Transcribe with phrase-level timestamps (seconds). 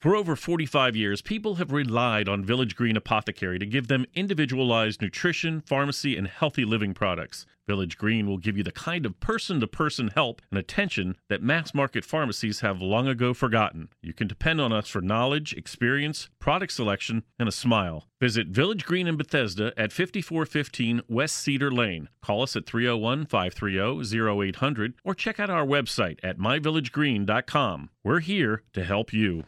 [0.00, 5.02] For over 45 years, people have relied on Village Green Apothecary to give them individualized
[5.02, 7.44] nutrition, pharmacy, and healthy living products.
[7.66, 11.42] Village Green will give you the kind of person to person help and attention that
[11.42, 13.90] mass market pharmacies have long ago forgotten.
[14.00, 18.06] You can depend on us for knowledge, experience, product selection, and a smile.
[18.20, 22.10] Visit Village Green in Bethesda at 5415 West Cedar Lane.
[22.20, 27.88] Call us at 301 530 0800 or check out our website at myvillagegreen.com.
[28.04, 29.44] We're here to help you.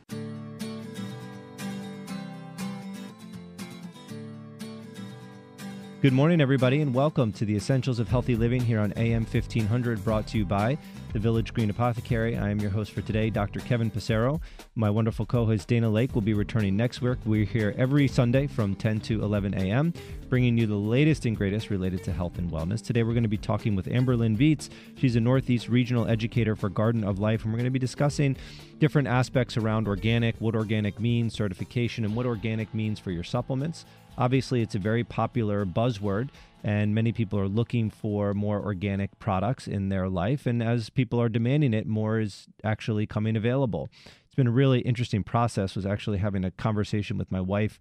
[6.01, 10.03] Good morning, everybody, and welcome to the Essentials of Healthy Living here on AM 1500,
[10.03, 10.79] brought to you by
[11.13, 12.39] the Village Green Apothecary.
[12.39, 13.61] I am your host for today, Dr.
[13.61, 14.41] Kevin Passero.
[14.75, 17.19] My wonderful co host Dana Lake will be returning next week.
[17.27, 19.93] We're here every Sunday from 10 to 11 a.m.,
[20.31, 22.83] bringing you the latest and greatest related to health and wellness.
[22.83, 24.71] Today, we're going to be talking with Amber Lynn Viets.
[24.97, 28.37] She's a Northeast Regional Educator for Garden of Life, and we're going to be discussing
[28.79, 33.85] different aspects around organic, what organic means, certification, and what organic means for your supplements.
[34.19, 36.29] Obviously, it's a very popular buzzword,
[36.63, 40.47] and many people are looking for more organic products in their life.
[40.47, 43.89] And as people are demanding it, more is actually coming available.
[44.27, 45.75] It's been a really interesting process.
[45.75, 47.81] Was actually having a conversation with my wife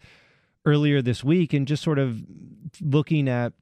[0.65, 2.23] earlier this week, and just sort of
[2.79, 3.53] looking at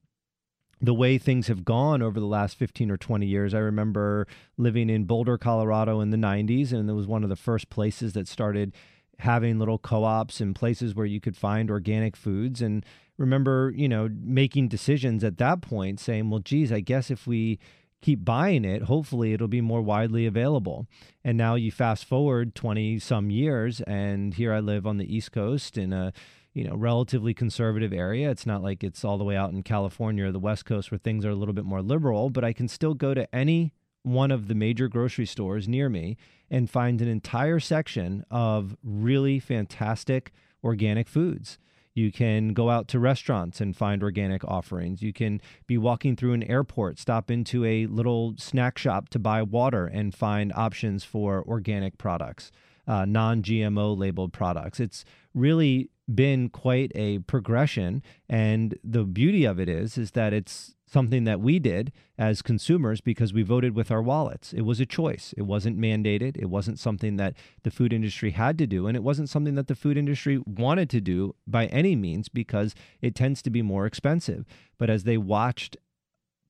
[0.82, 3.54] the way things have gone over the last 15 or 20 years.
[3.54, 7.36] I remember living in Boulder, Colorado in the 90s, and it was one of the
[7.36, 8.74] first places that started
[9.20, 12.86] having little co-ops and places where you could find organic foods and
[13.18, 17.60] remember you know making decisions at that point saying well geez i guess if we
[18.02, 20.88] keep buying it hopefully it'll be more widely available.
[21.24, 25.32] And now you fast forward 20 some years and here i live on the east
[25.32, 26.14] coast in a
[26.54, 28.30] you know relatively conservative area.
[28.32, 30.98] It's not like it's all the way out in california or the west coast where
[30.98, 34.32] things are a little bit more liberal but i can still go to any one
[34.32, 36.18] of the major grocery stores near me
[36.50, 40.32] and find an entire section of really fantastic
[40.64, 41.58] organic foods.
[41.94, 45.02] You can go out to restaurants and find organic offerings.
[45.02, 49.42] You can be walking through an airport, stop into a little snack shop to buy
[49.42, 52.52] water and find options for organic products,
[52.88, 54.80] uh, non GMO labeled products.
[54.80, 58.02] It's really been quite a progression.
[58.28, 63.00] And the beauty of it is, is that it's something that we did as consumers
[63.00, 64.54] because we voted with our wallets.
[64.54, 65.34] It was a choice.
[65.38, 66.36] It wasn't mandated.
[66.38, 68.88] It wasn't something that the food industry had to do.
[68.88, 72.74] And it wasn't something that the food industry wanted to do by any means because
[73.02, 74.46] it tends to be more expensive.
[74.78, 75.78] But as they watched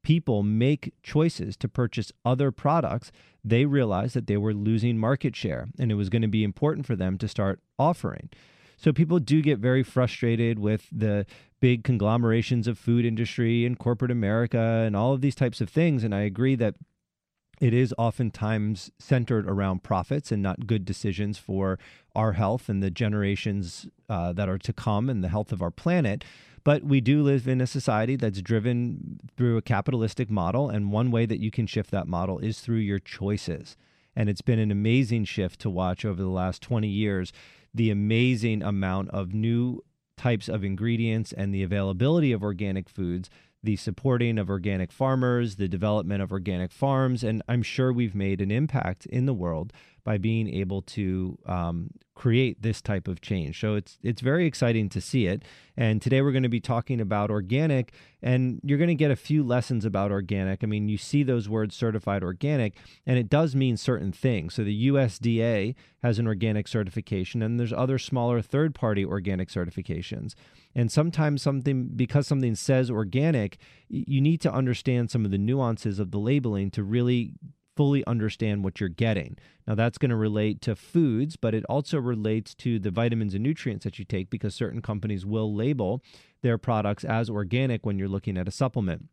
[0.04, 3.12] people make choices to purchase other products,
[3.44, 6.86] they realized that they were losing market share and it was going to be important
[6.86, 8.30] for them to start offering.
[8.80, 11.26] So people do get very frustrated with the
[11.60, 16.06] big conglomerations of food industry and corporate America and all of these types of things.
[16.06, 16.76] And I agree that
[17.60, 21.78] it is oftentimes centered around profits and not good decisions for
[22.16, 25.72] our health and the generations uh, that are to come and the health of our
[25.72, 26.24] planet.
[26.64, 30.70] But we do live in a society that's driven through a capitalistic model.
[30.70, 33.76] And one way that you can shift that model is through your choices.
[34.16, 37.34] And it's been an amazing shift to watch over the last 20 years
[37.74, 39.84] the amazing amount of new
[40.18, 43.30] types of ingredients and the availability of organic foods,
[43.64, 47.24] the supporting of organic farmers, the development of organic farms.
[47.24, 49.74] And I'm sure we've made an impact in the world
[50.10, 53.60] by being able to um, create this type of change.
[53.62, 55.44] So it's it's very exciting to see it.
[55.78, 59.16] And today we're going to be talking about organic, and you're going to get a
[59.16, 60.64] few lessons about organic.
[60.64, 62.74] I mean, you see those words certified organic,
[63.06, 64.56] and it does mean certain things.
[64.56, 70.34] So the USDA has an organic certification, and there's other smaller third-party organic certifications.
[70.74, 73.60] And sometimes something because something says organic,
[73.90, 77.34] you need to understand some of the nuances of the labeling to really
[77.80, 79.38] fully understand what you're getting.
[79.66, 83.42] Now, that's going to relate to foods, but it also relates to the vitamins and
[83.42, 86.04] nutrients that you take because certain companies will label
[86.42, 89.06] their products as organic when you're looking at a supplement.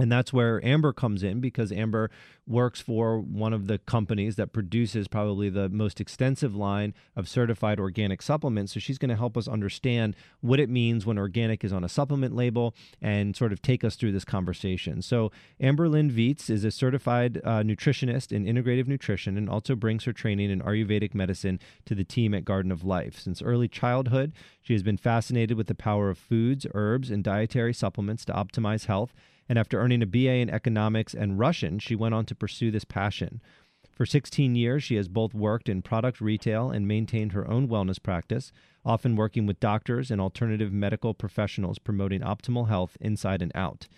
[0.00, 2.10] And that's where Amber comes in because Amber
[2.46, 7.78] works for one of the companies that produces probably the most extensive line of certified
[7.78, 8.72] organic supplements.
[8.72, 11.88] So she's going to help us understand what it means when organic is on a
[11.88, 15.02] supplement label and sort of take us through this conversation.
[15.02, 15.30] So
[15.60, 20.12] Amber Lynn Viets is a certified uh, nutritionist in integrative nutrition and also brings her
[20.12, 23.18] training in Ayurvedic medicine to the team at Garden of Life.
[23.18, 27.74] Since early childhood, she has been fascinated with the power of foods, herbs, and dietary
[27.74, 29.14] supplements to optimize health
[29.50, 32.84] and after earning a BA in economics and Russian, she went on to pursue this
[32.84, 33.42] passion.
[33.90, 38.00] For 16 years, she has both worked in product retail and maintained her own wellness
[38.00, 38.52] practice,
[38.84, 43.88] often working with doctors and alternative medical professionals promoting optimal health inside and out.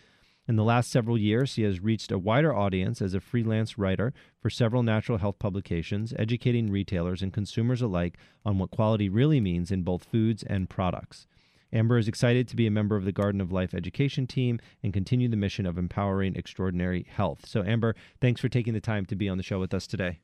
[0.48, 4.14] In the last several years, he has reached a wider audience as a freelance writer
[4.40, 9.70] for several natural health publications, educating retailers and consumers alike on what quality really means
[9.70, 11.26] in both foods and products.
[11.72, 14.92] Amber is excited to be a member of the Garden of Life education team and
[14.92, 17.46] continue the mission of empowering extraordinary health.
[17.46, 20.20] So, Amber, thanks for taking the time to be on the show with us today.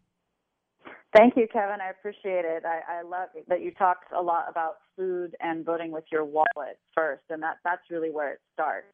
[1.16, 1.80] Thank you, Kevin.
[1.80, 2.64] I appreciate it.
[2.66, 6.78] I, I love that you talked a lot about food and voting with your wallet
[6.94, 8.88] first, and that that's really where it starts.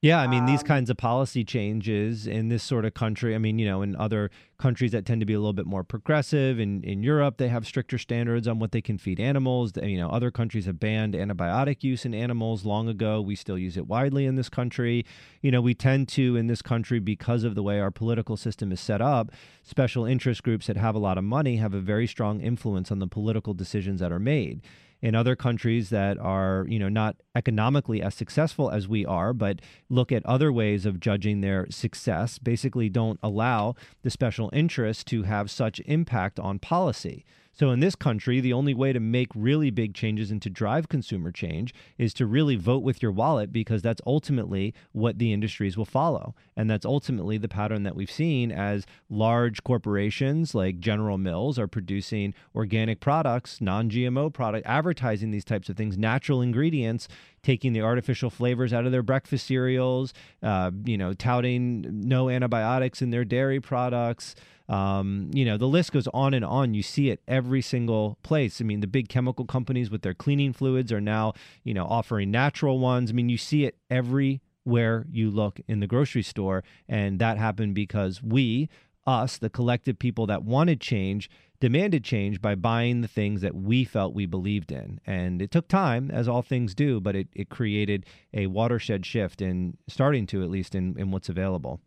[0.00, 3.38] Yeah, I mean, these um, kinds of policy changes in this sort of country, I
[3.38, 6.60] mean, you know, in other countries that tend to be a little bit more progressive,
[6.60, 9.72] in, in Europe, they have stricter standards on what they can feed animals.
[9.74, 13.20] You know, other countries have banned antibiotic use in animals long ago.
[13.20, 15.04] We still use it widely in this country.
[15.42, 18.70] You know, we tend to, in this country, because of the way our political system
[18.70, 19.32] is set up,
[19.64, 23.00] special interest groups that have a lot of money have a very strong influence on
[23.00, 24.62] the political decisions that are made
[25.00, 29.60] in other countries that are, you know, not economically as successful as we are, but
[29.88, 35.22] look at other ways of judging their success, basically don't allow the special interests to
[35.22, 37.24] have such impact on policy.
[37.58, 40.88] So, in this country, the only way to make really big changes and to drive
[40.88, 45.76] consumer change is to really vote with your wallet because that's ultimately what the industries
[45.76, 46.36] will follow.
[46.56, 51.66] And that's ultimately the pattern that we've seen as large corporations like General Mills are
[51.66, 57.08] producing organic products, non GMO product, advertising these types of things, natural ingredients
[57.42, 60.12] taking the artificial flavors out of their breakfast cereals,
[60.42, 64.34] uh, you know, touting no antibiotics in their dairy products.
[64.68, 66.74] Um, you know, the list goes on and on.
[66.74, 68.60] You see it every single place.
[68.60, 71.32] I mean, the big chemical companies with their cleaning fluids are now,
[71.64, 73.10] you know, offering natural ones.
[73.10, 76.64] I mean, you see it everywhere you look in the grocery store.
[76.88, 78.68] And that happened because we,
[79.06, 81.30] us, the collective people that wanted change,
[81.60, 85.00] demanded change by buying the things that we felt we believed in.
[85.06, 88.04] And it took time, as all things do, but it, it created
[88.34, 91.80] a watershed shift in starting to, at least, in, in what's available.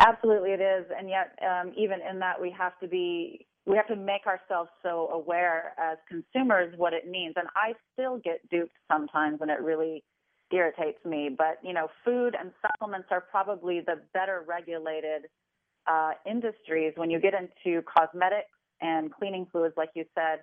[0.00, 3.86] Absolutely, it is, and yet um, even in that, we have to be we have
[3.86, 7.34] to make ourselves so aware as consumers what it means.
[7.36, 10.02] And I still get duped sometimes, and it really
[10.50, 11.30] irritates me.
[11.36, 15.26] But you know, food and supplements are probably the better regulated
[15.86, 16.94] uh, industries.
[16.96, 18.50] When you get into cosmetics
[18.80, 20.40] and cleaning fluids, like you said,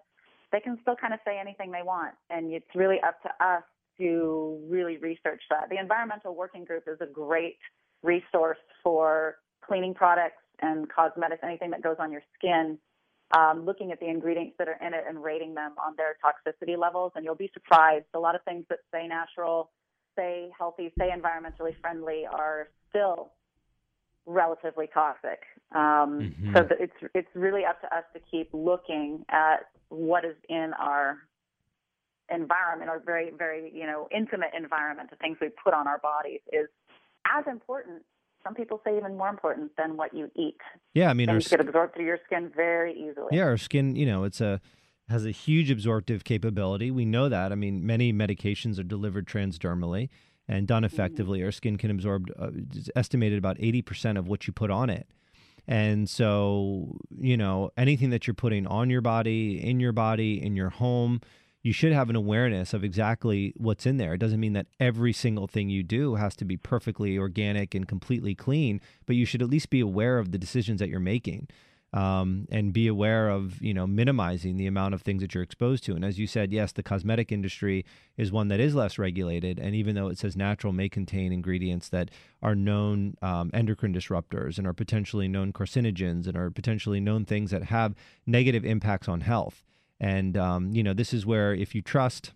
[0.52, 3.64] they can still kind of say anything they want, and it's really up to us
[3.98, 5.70] to really research that.
[5.70, 7.58] The Environmental Working Group is a great
[8.04, 12.78] resource for cleaning products and cosmetics, anything that goes on your skin,
[13.38, 16.78] um, looking at the ingredients that are in it and rating them on their toxicity
[16.78, 17.12] levels.
[17.16, 18.06] And you'll be surprised.
[18.14, 19.70] A lot of things that say natural,
[20.16, 23.32] say healthy, say environmentally friendly are still
[24.26, 25.42] relatively toxic.
[25.74, 26.56] Um, mm-hmm.
[26.56, 31.18] So it's it's really up to us to keep looking at what is in our
[32.32, 36.42] environment, our very very you know intimate environment, the things we put on our bodies
[36.52, 36.68] is
[37.26, 38.04] as important.
[38.44, 40.58] Some people say even more important than what you eat.
[40.94, 43.28] Yeah, I mean, and it get absorbed through your skin very easily.
[43.32, 44.62] Yeah, our skin, you know, it's a
[45.10, 46.92] has a huge absorptive capability.
[46.92, 47.52] We know that.
[47.52, 50.10] I mean, many medications are delivered transdermally
[50.48, 50.94] and done mm-hmm.
[50.94, 51.40] effectively.
[51.40, 51.46] Mm-hmm.
[51.48, 52.52] Our skin can absorb uh,
[52.96, 55.08] estimated about 80% of what you put on it.
[55.68, 60.56] And so, you know, anything that you're putting on your body, in your body, in
[60.56, 61.22] your home,
[61.70, 64.16] you should have an awareness of exactly what's in there.
[64.16, 67.88] It doesn't mean that every single thing you do has to be perfectly organic and
[67.88, 71.48] completely clean, but you should at least be aware of the decisions that you're making.
[71.94, 75.84] Um, and be aware of you know minimizing the amount of things that you're exposed
[75.86, 75.96] to.
[75.96, 77.84] And as you said, yes, the cosmetic industry
[78.16, 81.90] is one that is less regulated, and even though it says natural may contain ingredients
[81.90, 82.10] that
[82.44, 87.50] are known um, endocrine disruptors and are potentially known carcinogens and are potentially known things
[87.50, 87.96] that have
[88.28, 89.64] negative impacts on health.
[90.00, 92.34] And, um, you know, this is where if you trust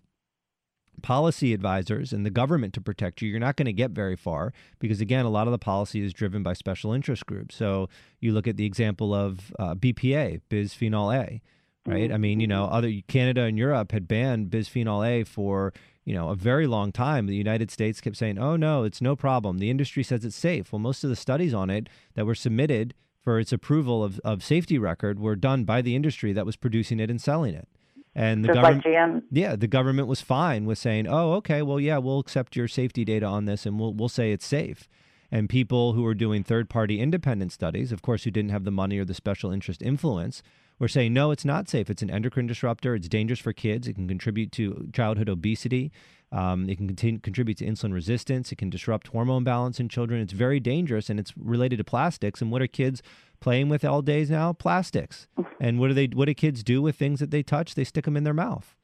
[1.02, 4.52] policy advisors and the government to protect you, you're not going to get very far
[4.78, 7.56] because, again, a lot of the policy is driven by special interest groups.
[7.56, 7.88] So
[8.20, 11.42] you look at the example of uh, BPA, bisphenol A,
[11.86, 12.12] right?
[12.12, 15.72] I mean, you know, other Canada and Europe had banned bisphenol A for
[16.04, 17.26] you know a very long time.
[17.26, 19.58] The United States kept saying, "Oh no, it's no problem.
[19.58, 22.94] The industry says it's safe." Well, most of the studies on it that were submitted
[23.24, 27.00] for its approval of, of safety record were done by the industry that was producing
[27.00, 27.66] it and selling it.
[28.14, 31.80] And the Just government, like yeah, the government was fine with saying, "Oh, okay, well,
[31.80, 34.88] yeah, we'll accept your safety data on this, and we'll we'll say it's safe."
[35.32, 38.98] And people who were doing third-party independent studies, of course, who didn't have the money
[38.98, 40.44] or the special interest influence,
[40.78, 41.90] were saying, "No, it's not safe.
[41.90, 42.94] It's an endocrine disruptor.
[42.94, 43.88] It's dangerous for kids.
[43.88, 45.90] It can contribute to childhood obesity.
[46.34, 48.50] Um, it can continue, contribute to insulin resistance.
[48.50, 50.20] It can disrupt hormone balance in children.
[50.20, 52.42] It's very dangerous, and it's related to plastics.
[52.42, 53.02] And what are kids
[53.38, 54.52] playing with all days now?
[54.52, 55.28] Plastics.
[55.60, 56.06] And what do they?
[56.06, 57.76] What do kids do with things that they touch?
[57.76, 58.74] They stick them in their mouth.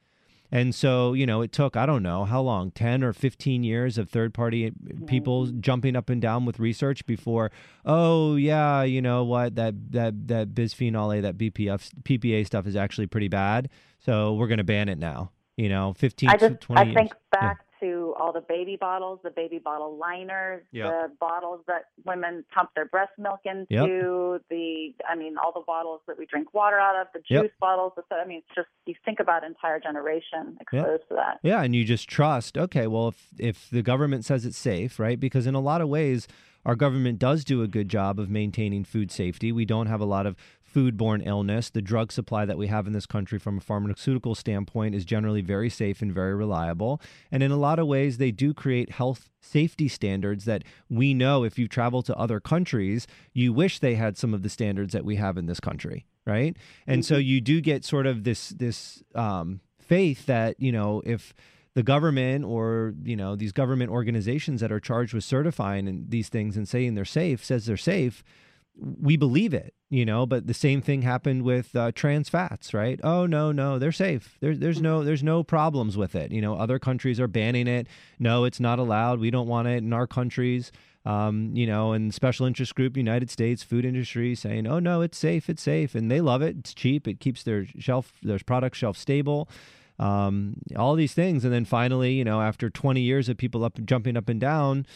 [0.53, 3.99] And so, you know, it took, I don't know how long, 10 or 15 years
[3.99, 4.73] of third party
[5.07, 7.53] people jumping up and down with research before,
[7.87, 12.75] oh, yeah, you know what, that, that, that bisphenol A, that BPF, PPA stuff is
[12.75, 13.69] actually pretty bad.
[14.01, 15.31] So we're going to ban it now.
[15.61, 16.95] You know, 15, I just, 20 I years.
[16.95, 20.87] think back to all the baby bottles, the baby bottle liners, Yep.
[20.87, 26.01] the bottles that women pump their breast milk into, the I mean, all the bottles
[26.07, 27.43] that we drink water out of, the Yep.
[27.45, 27.93] juice bottles.
[27.97, 31.41] The, I mean, it's just you think about entire generation exposed to that.
[31.43, 32.57] Yeah, and you just trust.
[32.59, 35.19] Okay, well, if if the government says it's safe, right?
[35.21, 36.27] Because in a lot of ways,
[36.67, 39.53] our government does do a good job of maintaining food safety.
[39.53, 40.37] We don't have a lot of
[40.75, 41.71] foodborne illness.
[41.71, 45.41] The drug supply that we have in this country, from a pharmaceutical standpoint, is generally
[45.41, 47.01] very safe and very reliable.
[47.31, 51.45] And in a lot of ways, they do create health safety standards that we know
[51.45, 55.05] if you travel to other countries, you wish they had some of the standards that
[55.05, 56.57] we have in this country, right?
[56.87, 61.35] And so you do get sort of this this um, faith that you know if
[61.75, 66.29] the government or you know these government organizations that are charged with certifying and these
[66.29, 68.23] things and saying they're safe says they're safe
[68.81, 73.01] we believe it you know but the same thing happened with uh, trans fats right?
[73.03, 74.37] Oh no no they're safe.
[74.41, 76.33] There, there's no there's no problems with it.
[76.33, 77.87] You know other countries are banning it.
[78.19, 79.21] No it's not allowed.
[79.21, 80.73] We don't want it in our countries.
[81.05, 85.17] Um, you know and special interest group united states food industry saying oh no it's
[85.17, 86.57] safe it's safe and they love it.
[86.59, 87.09] It's cheap.
[87.09, 89.49] It keeps their shelf their product shelf stable.
[89.99, 91.45] Um, all these things.
[91.45, 94.87] And then finally, you know, after 20 years of people up jumping up and down,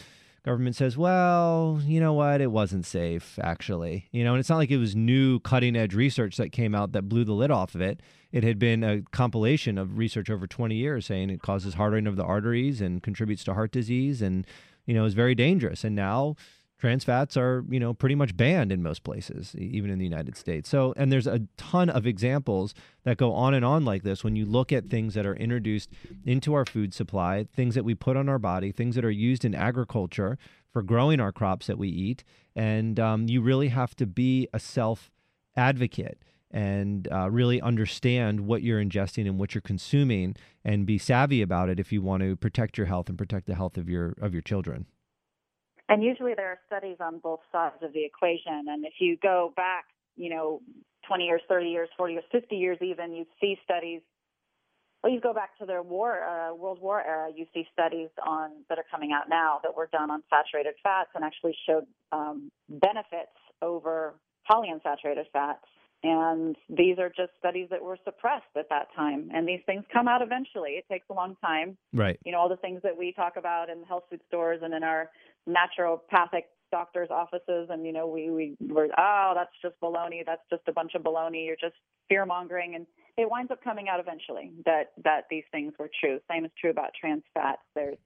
[0.45, 2.39] government says, well, you know what?
[2.39, 4.07] It wasn't safe, actually.
[4.11, 6.91] You know, and it's not like it was new cutting edge research that came out
[6.91, 7.99] that blew the lid off of it.
[8.31, 12.15] It had been a compilation of research over 20 years saying it causes hardening of
[12.15, 14.45] the arteries and contributes to heart disease and,
[14.85, 15.83] you know, is very dangerous.
[15.83, 16.35] And now,
[16.77, 20.35] trans fats are you know pretty much banned in most places even in the united
[20.35, 20.69] states.
[20.69, 24.35] So and there's a ton of examples that go on and on like this when
[24.35, 25.89] you look at things that are introduced
[26.25, 29.45] into our food supply things that we put on our body things that are used
[29.45, 30.37] in agriculture
[30.75, 32.25] for growing our crops that we eat.
[32.53, 35.09] And um, you really have to be a self
[35.55, 41.41] advocate and uh, really understand what you're ingesting and what you're consuming and be savvy
[41.41, 44.15] about it if you want to protect your health and protect the health of your
[44.19, 44.85] of your children
[45.89, 48.65] And usually there are studies on both sides of the equation.
[48.67, 50.61] And if you go back, you know,
[51.07, 54.01] 20 years, 30 years, 40 years, 50 years even, you see studies.
[55.03, 58.49] Well, you go back to the war, uh, World War era, you see studies on
[58.69, 62.49] that are coming out now that were done on saturated fats and actually showed um,
[62.69, 64.15] benefits over
[64.49, 65.65] polyunsaturated fats.
[66.01, 69.29] And these are just studies that were suppressed at that time.
[69.33, 70.71] And these things come out eventually.
[70.71, 73.69] It takes a long time right you know all the things that we talk about
[73.69, 75.09] in health food stores and in our
[75.47, 80.63] naturopathic doctors' offices, and you know we we were oh that's just baloney, that's just
[80.67, 81.75] a bunch of baloney, you're just
[82.09, 82.85] fear mongering, and
[83.17, 86.19] it winds up coming out eventually that that these things were true.
[86.29, 87.61] Same is true about trans fats.
[87.75, 87.97] There's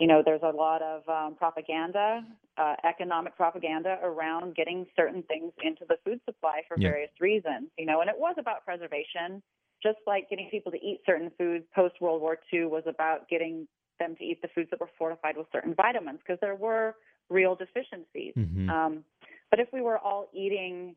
[0.00, 2.24] you know there's a lot of um, propaganda,
[2.56, 6.88] uh, economic propaganda around getting certain things into the food supply for Yeah.
[6.88, 7.70] various reasons.
[7.78, 9.42] You know, and it was about preservation
[9.82, 13.66] just like getting people to eat certain foods post World War II was about getting
[14.02, 16.96] them to eat the foods that were fortified with certain vitamins because there were
[17.30, 18.34] real deficiencies.
[18.36, 18.68] Mhm.
[18.68, 19.04] Um,
[19.50, 20.96] but if we were all eating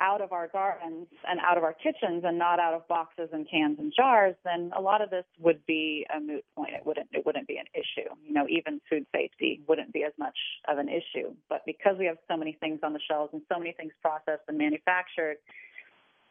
[0.00, 3.48] out of our gardens and out of our kitchens and not out of boxes and
[3.48, 6.72] cans and jars, then a lot of this would be a moot point.
[6.74, 8.08] It wouldn't it wouldn't be an issue.
[8.24, 11.34] You know, even food safety wouldn't be as much of an issue.
[11.48, 14.42] But because we have so many things on the shelves and so many things processed
[14.46, 15.38] and manufactured,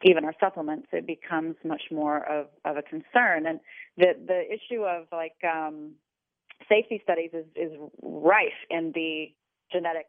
[0.04, 3.46] even our supplements, it becomes much more of, of a concern.
[3.46, 3.60] And
[3.96, 5.92] the the issue of like um,
[6.68, 9.26] safety studies is, is rife in the
[9.72, 10.06] genetic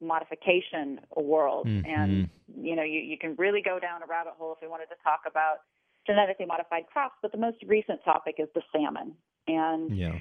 [0.00, 1.66] modification world.
[1.66, 1.86] Mhm.
[1.86, 2.30] And
[2.60, 4.96] you know, you, you can really go down a rabbit hole if we wanted to
[5.02, 5.58] talk about
[6.06, 7.14] genetically modified crops.
[7.22, 9.14] But the most recent topic is the salmon.
[9.48, 10.18] And yeah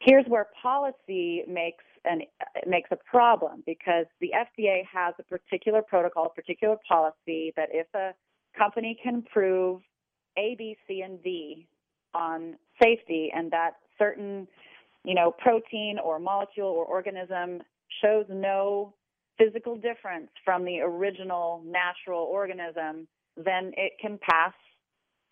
[0.00, 2.22] here's where policy makes an
[2.66, 7.86] makes a problem because the FDA has a particular protocol, a particular policy that if
[7.94, 8.12] a
[8.56, 9.80] company can prove
[10.36, 11.68] A, B, C, and D
[12.14, 14.46] on safety, and that certain
[15.04, 17.62] you know protein or molecule or organism
[18.02, 18.94] shows no
[19.38, 24.52] physical difference from the original natural organism, then it can pass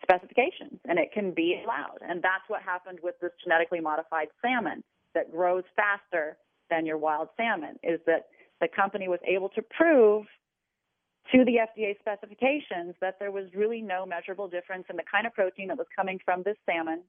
[0.01, 1.99] specifications and it can be allowed.
[2.01, 4.83] And that's what happened with this genetically modified salmon
[5.13, 6.37] that grows faster
[6.69, 8.27] than your wild salmon is that
[8.61, 10.25] the company was able to prove
[11.31, 15.33] to the FDA specifications that there was really no measurable difference in the kind of
[15.33, 17.01] protein that was coming from this salmon,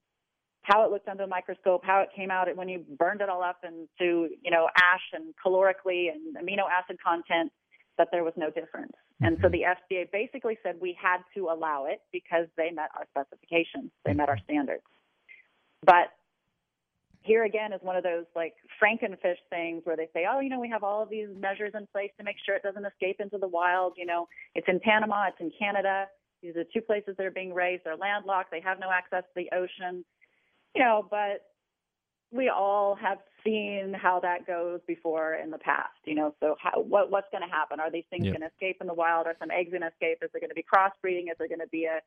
[0.63, 3.43] how it looked under the microscope, how it came out when you burned it all
[3.43, 7.53] up into, you know, ash and calorically and amino acid content,
[7.97, 8.93] that there was no difference.
[9.21, 9.53] And so mm-hmm.
[9.53, 14.13] the FDA basically said we had to allow it because they met our specifications, they
[14.13, 14.45] met our mm-hmm.
[14.45, 14.85] standards.
[15.85, 16.11] But
[17.23, 20.61] here again is one of those like Frankenfish things where they say, oh, you know,
[20.61, 23.39] we have all of these measures in place to make sure it doesn't escape into
[23.39, 23.95] the wild.
[23.97, 26.07] You know, it's in Panama, it's in Canada.
[26.43, 27.85] These are two places that are being raised.
[27.85, 28.51] They're landlocked.
[28.51, 30.05] They have no access to the ocean.
[30.75, 31.43] You know, but
[32.31, 35.97] we all have seen how that goes before in the past.
[36.05, 37.81] You know, so how, what what's going to happen?
[37.81, 38.33] Are these things Yep.
[38.35, 39.27] going to escape in the wild?
[39.27, 40.19] Are some eggs going to escape?
[40.23, 41.31] Is there going to be crossbreeding?
[41.31, 42.01] Is there going to be a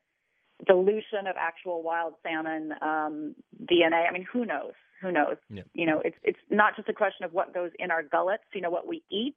[0.66, 4.08] dilution of actual wild salmon um, DNA?
[4.08, 4.72] I mean, who knows?
[5.02, 5.36] Who knows?
[5.50, 5.66] Yep.
[5.74, 8.44] You know, it's it's not just a question of what goes in our gullets.
[8.54, 9.36] You know, what we eat,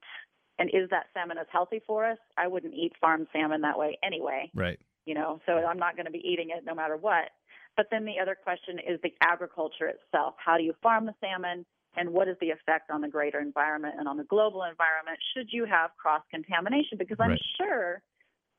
[0.58, 2.18] and is that salmon as healthy for us?
[2.38, 4.78] I wouldn't eat farmed salmon that way anyway Right.
[5.04, 7.30] you know, so I'm not going to be eating it no matter what.
[7.76, 10.34] But then the other question is the agriculture itself.
[10.38, 11.66] How do you farm the salmon?
[11.98, 15.48] And what is the effect on the greater environment and on the global environment should
[15.50, 16.96] you have cross contamination?
[16.98, 17.42] Because I'm Right.
[17.58, 18.02] sure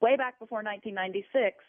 [0.01, 1.63] way back before 1996,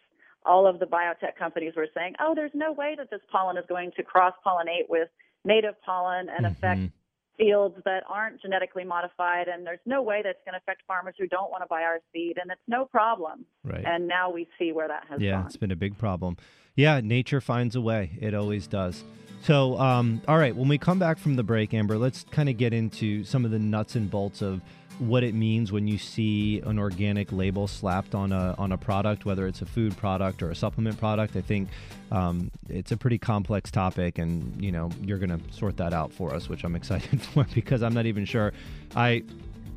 [0.47, 3.65] all of the biotech companies were saying, oh, there's no way that this pollen is
[3.69, 5.09] going to cross pollinate with
[5.49, 6.93] native pollen and affect Mhm.
[7.39, 9.49] fields that aren't genetically modified.
[9.49, 12.01] And there's no way that's going to affect farmers who don't want to buy our
[12.13, 12.37] seed.
[12.41, 13.45] And it's no problem.
[13.65, 13.85] Right.
[13.85, 15.47] And now we see where that has yeah, gone.
[15.47, 16.37] it's been a big problem.
[16.75, 18.11] Yeah, nature finds a way.
[18.21, 19.05] It always does.
[19.43, 22.57] So, um, all right, when we come back from the break, Amber, let's kind of
[22.57, 24.61] get into some of the nuts and bolts of
[24.99, 29.25] what it means when you see an organic label slapped on a on a product,
[29.25, 31.37] whether it's a food product or a supplement product.
[31.37, 31.69] I think
[32.11, 36.13] um, it's a pretty complex topic, and you know you're going to sort that out
[36.13, 38.53] for us, which I'm excited for because I'm not even sure
[38.97, 39.23] I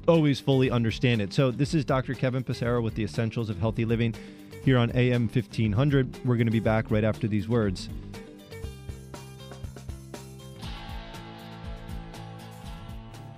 [0.08, 1.34] always fully understand it.
[1.34, 2.13] So this is Dr.
[2.13, 4.16] Kevin Passero with the Essentials of Healthy Living
[4.63, 6.25] here on AM 1500.
[6.25, 7.90] We're going to be back right after these words.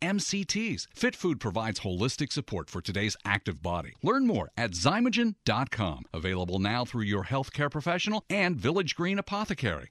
[0.00, 0.86] MCTs.
[0.94, 3.94] Fit Food provides holistic support for today's active body.
[4.02, 6.04] Learn more at zymogen.com.
[6.12, 9.90] Available now through your healthcare professional and Village Green Apothecary.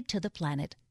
[0.07, 0.75] to the planet,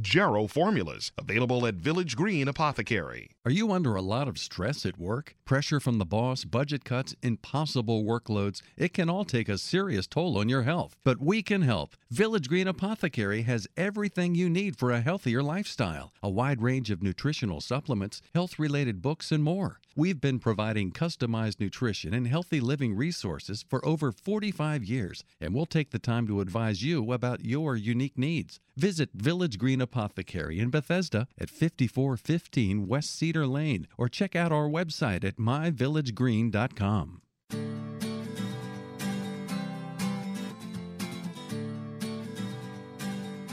[0.00, 3.30] Jarrow Formulas, available at Village Green Apothecary.
[3.44, 5.34] Are you under a lot of stress at work?
[5.44, 8.62] Pressure from the boss, budget cuts, impossible workloads?
[8.76, 10.96] It can all take a serious toll on your health.
[11.02, 11.96] But we can help.
[12.12, 17.02] Village Green Apothecary has everything you need for a healthier lifestyle a wide range of
[17.02, 19.80] nutritional supplements, health related books, and more.
[19.96, 25.66] We've been providing customized nutrition and healthy living resources for over 45 years, and we'll
[25.66, 28.58] take the time to advise you about your unique needs.
[28.76, 34.68] Visit Village Green Apothecary in Bethesda at 5415 West Cedar Lane or check out our
[34.68, 37.20] website at myvillagegreen.com.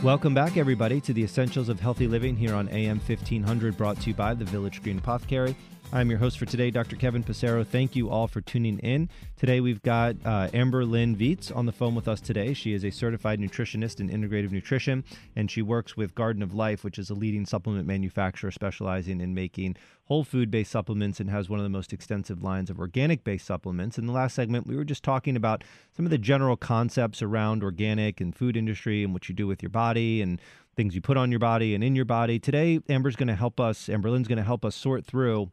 [0.02, 4.08] Welcome back, everybody, to the Essentials of Healthy Living here on AM 1500, brought to
[4.08, 5.56] you by the Village Green Apothecary.
[5.94, 6.96] I'm your host for today, Dr.
[6.96, 7.68] Kevin Passero.
[7.68, 9.10] Thank you all for tuning in.
[9.36, 12.54] Today we've got uh, Amber Lynn Viets on the phone with us today.
[12.54, 15.04] She is a certified nutritionist in integrative nutrition,
[15.36, 19.34] and she works with Garden of Life, which is a leading supplement manufacturer specializing in
[19.34, 19.76] making
[20.06, 23.46] whole food based supplements and has one of the most extensive lines of organic based
[23.46, 23.98] supplements.
[23.98, 25.62] In the last segment, we were just talking about
[25.94, 29.62] some of the general concepts around organic and food industry and what you do with
[29.62, 30.42] your body and
[30.74, 32.40] things you put on your body and in your body.
[32.40, 35.52] Today, Amber's going to help us, Amber Lynn's going to help us sort through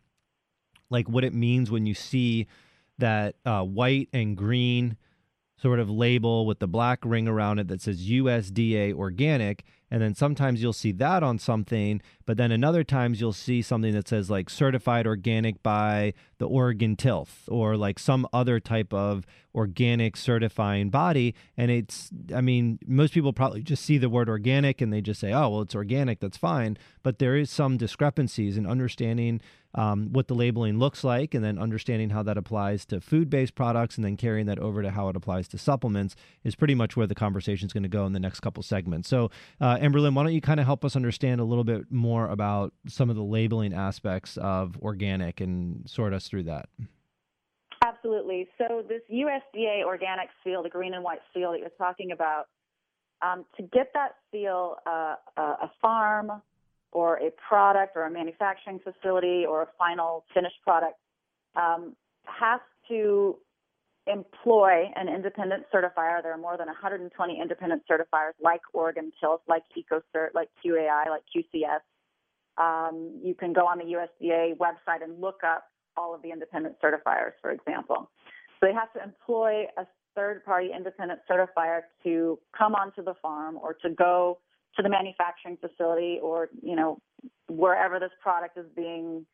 [0.91, 2.47] like what it means when you see
[2.99, 4.97] that uh, white and green
[5.61, 9.65] sort of label with the black ring around it that says USDA organic.
[9.91, 13.93] And then sometimes you'll see that on something, but then another times you'll see something
[13.95, 19.27] that says like certified organic by the Oregon Tilth or like some other type of
[19.59, 21.35] organic certifying body.
[21.57, 25.21] And it's, I mean, most people probably just see the word organic and they just
[25.21, 26.79] say, oh, well, it's organic, that's fine.
[27.03, 29.41] But there is some discrepancies in understanding
[29.75, 33.57] um, what the labeling looks like and then understanding how that applies to food based
[33.57, 36.97] products and then carrying that over to how it applies to supplements is pretty much
[36.97, 39.09] where the conversation is going to go in the next couple segments.
[39.09, 42.73] So, uh, why don't you kind of help us understand a little bit more about
[42.87, 46.69] some of the labeling aspects of organic and sort us through that?
[47.99, 48.49] Absolutely.
[48.59, 52.45] So, this USDA organic seal, the green and white seal that you're talking about,
[53.23, 56.31] um, to get that seal, uh, a farm
[56.93, 60.95] or a product or a manufacturing facility or a final finished product
[61.57, 63.37] um, has to
[64.07, 66.23] employ an independent certifier.
[66.23, 71.23] There are more than 120 independent certifiers like Oregon Tilth, like EcoCert, like QAI, like
[71.35, 71.83] QCS.
[72.57, 75.65] Um, you can go on the USDA website and look up
[75.99, 78.11] all of the independent certifiers, for example.
[78.61, 83.59] So they have to employ a third party independent certifier to come onto the farm
[83.63, 84.39] or to go
[84.77, 87.01] to the manufacturing facility or, you know,
[87.49, 89.27] wherever this product is being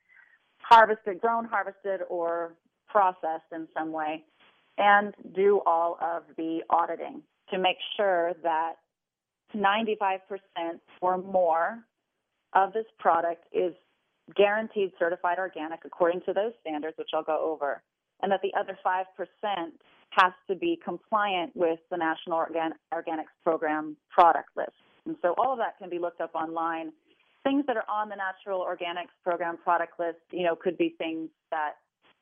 [0.59, 2.55] harvested, grown, harvested, or
[2.89, 4.25] processed in some way,
[4.79, 8.75] and do all of the auditing to make sure that
[9.55, 10.19] 95%
[11.01, 11.79] or more
[12.55, 13.75] of this product is
[14.37, 17.83] guaranteed certified organic according to those standards, which I'll go over,
[18.23, 19.05] and that the other 5%
[20.11, 24.73] has to be compliant with the National Organ- Organics Program product list.
[25.07, 26.93] And so all of that can be looked up online.
[27.43, 31.29] Things that are on the Natural Organics Program product list, you know, could be things
[31.51, 31.75] that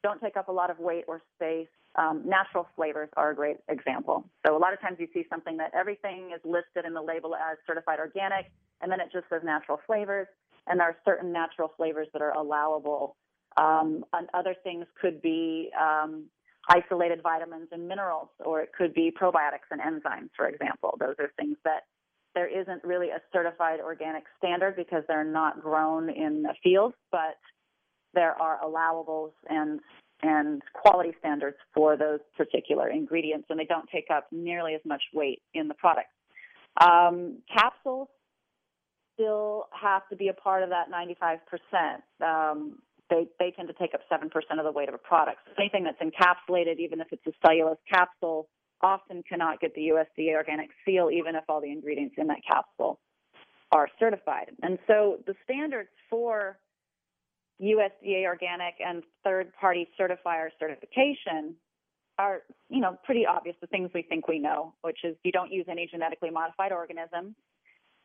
[0.02, 1.68] don't take up a lot of weight or space.
[1.94, 4.24] Um, natural flavors are a great example.
[4.44, 7.36] So a lot of times you see something that everything is listed in the label
[7.36, 10.26] as certified organic, and then it just says natural flavors.
[10.66, 13.16] And there are certain natural flavors that are allowable.
[13.56, 16.26] Um, and other things could be um,
[16.68, 20.96] isolated vitamins and minerals, or it could be probiotics and enzymes, for example.
[20.98, 21.82] Those are things that
[22.34, 27.36] there isn't really a certified organic standard because they're not grown in a field, but
[28.14, 29.80] there are allowables and
[30.24, 35.02] and quality standards for those particular ingredients, and they don't take up nearly as much
[35.12, 36.06] weight in the product.
[36.80, 38.06] Um, capsules
[39.14, 41.40] still have to be a part of that 95%.
[42.24, 42.78] Um,
[43.10, 45.38] they, they tend to take up 7% of the weight of a product.
[45.46, 48.48] So anything that's encapsulated, even if it's a cellulose capsule,
[48.82, 52.98] often cannot get the USDA organic seal, even if all the ingredients in that capsule
[53.70, 54.50] are certified.
[54.62, 56.58] And so the standards for
[57.60, 61.54] USDA organic and third party certifier certification
[62.18, 65.52] are, you know, pretty obvious, the things we think we know, which is you don't
[65.52, 67.34] use any genetically modified organisms.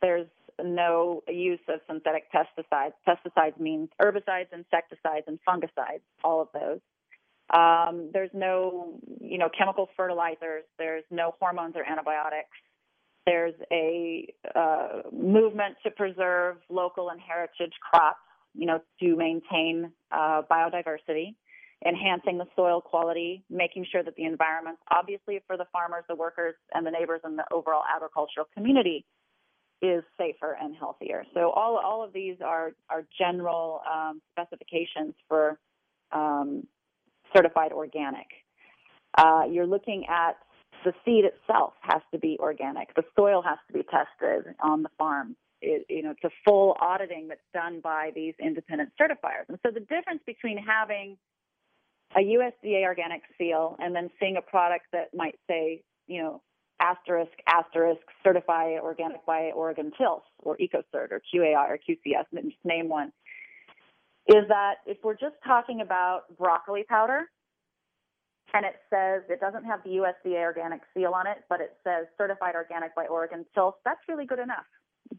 [0.01, 0.27] There's
[0.63, 2.93] no use of synthetic pesticides.
[3.07, 6.79] Pesticides means herbicides, insecticides, and fungicides, all of those.
[7.53, 10.63] Um, there's no, you know, chemical fertilizers.
[10.77, 12.49] There's no hormones or antibiotics.
[13.25, 18.19] There's a uh, movement to preserve local and heritage crops,
[18.53, 21.35] you know, to maintain uh, biodiversity,
[21.85, 26.55] enhancing the soil quality, making sure that the environment, obviously for the farmers, the workers,
[26.73, 29.05] and the neighbors and the overall agricultural community,
[29.81, 31.23] is safer and healthier.
[31.33, 35.59] So all all of these are are general um, specifications for
[36.11, 36.65] um,
[37.35, 38.27] certified organic.
[39.17, 40.37] Uh, you're looking at
[40.83, 42.93] the seed itself has to be organic.
[42.95, 45.35] The soil has to be tested on the farm.
[45.61, 49.49] It, you know, it's a full auditing that's done by these independent certifiers.
[49.49, 51.17] And so the difference between having
[52.15, 56.41] a USDA organic seal and then seeing a product that might say, you know,
[56.79, 62.65] asterisk, asterisk, certify organic by Oregon Tilth or EcoCert or QAI or QCS, and just
[62.65, 63.11] name one,
[64.27, 67.29] is that if we're just talking about broccoli powder
[68.53, 72.07] and it says it doesn't have the USDA organic seal on it, but it says
[72.17, 74.65] certified organic by Oregon Tilth, that's really good enough.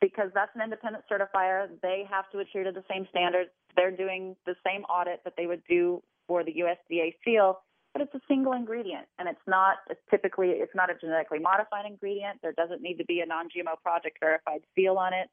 [0.00, 1.68] because that's an independent certifier.
[1.82, 3.50] They have to adhere to the same standards.
[3.76, 7.60] They're doing the same audit that they would do for the USDA seal,
[7.92, 11.86] but it's a single ingredient and it's not it's typically it's not a genetically modified
[11.86, 12.40] ingredient.
[12.42, 15.28] There doesn't need to be a non-GMO project verified seal on it.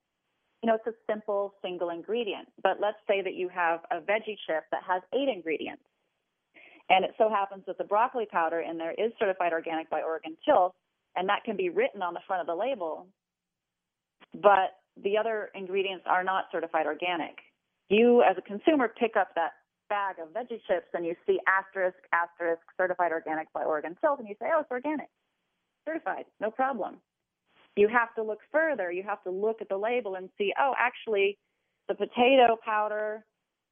[0.63, 2.47] You know, it's a simple single ingredient.
[2.63, 5.83] But let's say that you have a veggie chip that has eight ingredients.
[6.89, 10.37] And it so happens that the broccoli powder in there is certified organic by Oregon
[10.47, 10.73] Tilth,
[11.15, 13.07] and that can be written on the front of the label
[14.41, 17.37] but the other ingredients are not certified organic.
[17.89, 19.51] You, as a consumer, pick up that
[19.89, 24.27] bag of veggie chips and you see asterisk, asterisk, certified organic by Oregon Tilth, and
[24.27, 25.09] you say, oh, it's organic,
[25.85, 26.97] certified, no problem.
[27.75, 28.91] You have to look further.
[28.91, 31.37] You have to look at the label and see, oh, actually,
[31.89, 33.25] the potato powder,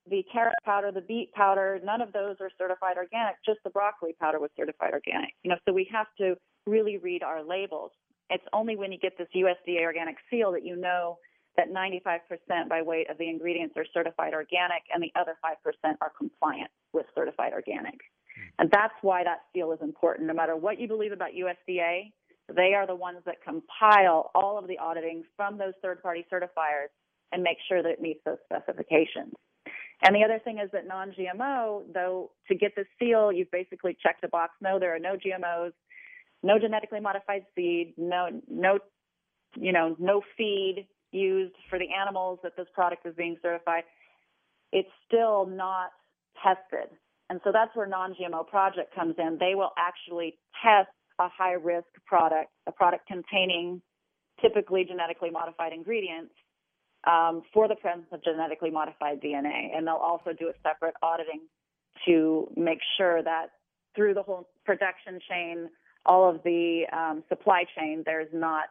[0.09, 3.35] the carrot powder, the beet powder, none of those are certified organic.
[3.45, 5.33] Just the broccoli powder was certified organic.
[5.43, 6.35] You know, so we have to
[6.67, 7.91] really read our labels.
[8.29, 11.17] It's only when you get this USDA organic seal that you know
[11.57, 16.11] that 95% by weight of the ingredients are certified organic and the other 5% are
[16.17, 17.93] compliant with certified organic.
[17.93, 18.41] Hmm.
[18.59, 20.27] And that's why that seal is important.
[20.27, 22.11] No matter what you believe about USDA,
[22.53, 26.89] they are the ones that compile all of the auditing from those third party certifiers
[27.31, 29.33] and make sure that it meets those specifications.
[30.05, 33.97] And the other thing is that non GMO, though, to get the seal, you've basically
[34.01, 35.71] checked the box no, there are no GMOs,
[36.41, 38.79] no genetically modified seed, no no
[39.55, 43.83] you know no feed used for the animals that this product is being certified.
[44.71, 45.91] It's still not
[46.43, 46.89] tested,
[47.29, 49.37] and so that's where non-GMO project comes in.
[49.39, 53.81] They will actually test a high-risk product, a product containing
[54.41, 56.33] typically genetically modified ingredients
[57.05, 61.41] um, for the presence of genetically modified DNA, and they'll also do a separate auditing
[62.05, 63.47] to make sure that
[63.95, 65.69] through the whole production chain
[66.05, 68.65] all of the um, supply chain, there's not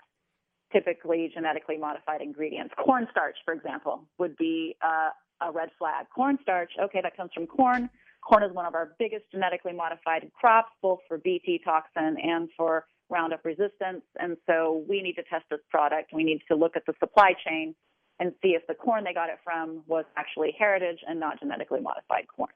[0.72, 2.74] typically genetically modified ingredients.
[2.82, 5.10] Cornstarch, for example, would be uh,
[5.46, 6.06] a red flag.
[6.14, 7.90] Cornstarch, okay, that comes from corn.
[8.22, 12.86] Corn is one of our biggest genetically modified crops, both for Bt toxin and for
[13.10, 14.02] Roundup resistance.
[14.18, 16.12] And so we need to test this product.
[16.14, 17.74] We need to look at the supply chain
[18.20, 21.80] and see if the corn they got it from was actually heritage and not genetically
[21.80, 22.52] modified corn.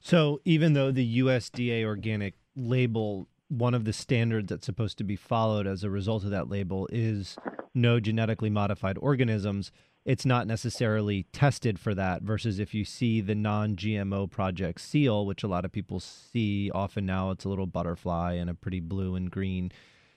[0.00, 5.16] So even though the USDA organic label one of the standards that's supposed to be
[5.16, 7.36] followed as a result of that label is
[7.74, 9.70] no genetically modified organisms.
[10.04, 15.26] It's not necessarily tested for that, versus if you see the non GMO project seal,
[15.26, 18.80] which a lot of people see often now, it's a little butterfly and a pretty
[18.80, 19.72] blue and green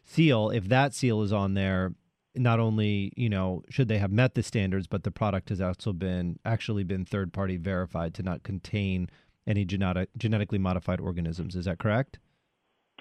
[0.05, 0.49] seal.
[0.49, 1.93] If that seal is on there,
[2.35, 5.91] not only you know should they have met the standards, but the product has also
[5.91, 9.09] been actually been third party verified to not contain
[9.47, 11.55] any genetic genetically modified organisms.
[11.55, 12.19] Is that correct?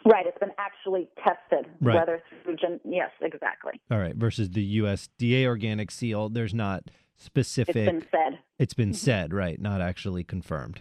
[0.04, 1.70] Right, it's been actually tested.
[1.80, 1.96] Right.
[1.96, 3.80] Whether through gen- yes, exactly.
[3.90, 4.14] All right.
[4.14, 6.84] Versus the USDA organic seal, there's not
[7.16, 7.76] specific.
[7.76, 8.38] It's been said.
[8.58, 8.96] It's been mm-hmm.
[8.96, 9.61] said, right?
[9.61, 10.80] Not actually confirmed.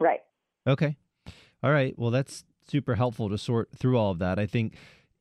[0.00, 0.20] Right.
[0.66, 0.96] Okay.
[1.62, 1.98] All right.
[1.98, 4.38] Well, that's super helpful to sort through all of that.
[4.38, 4.74] I think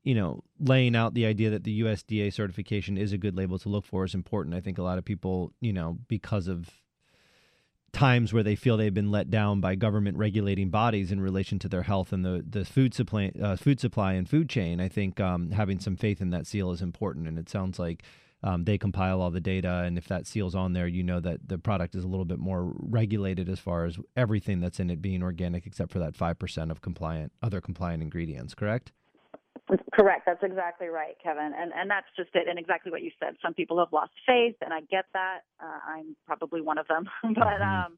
[0.05, 3.69] you know, laying out the idea that the USDA certification is a good label to
[3.69, 4.55] look for is important.
[4.55, 6.69] I think a lot of people, you know, because of
[7.95, 11.69] times where they feel they've been let down by government regulating bodies in relation to
[11.69, 14.81] their health and the the food supply uh, food supply and food chain.
[14.81, 18.03] I think um, having some faith in that seal is important, and it sounds like.
[18.43, 21.47] Um, they compile all the data, and if that seal's on there, you know that
[21.47, 25.01] the product is a little bit more regulated as far as everything that's in it
[25.01, 28.53] being organic, except for that five percent of compliant other compliant ingredients.
[28.53, 28.91] Correct?
[29.93, 30.23] Correct.
[30.25, 31.51] That's exactly right, Kevin.
[31.57, 32.47] And and that's just it.
[32.47, 33.35] And exactly what you said.
[33.41, 35.39] Some people have lost faith, and I get that.
[35.59, 37.05] Uh, I'm probably one of them.
[37.23, 37.85] but mm-hmm.
[37.85, 37.97] um,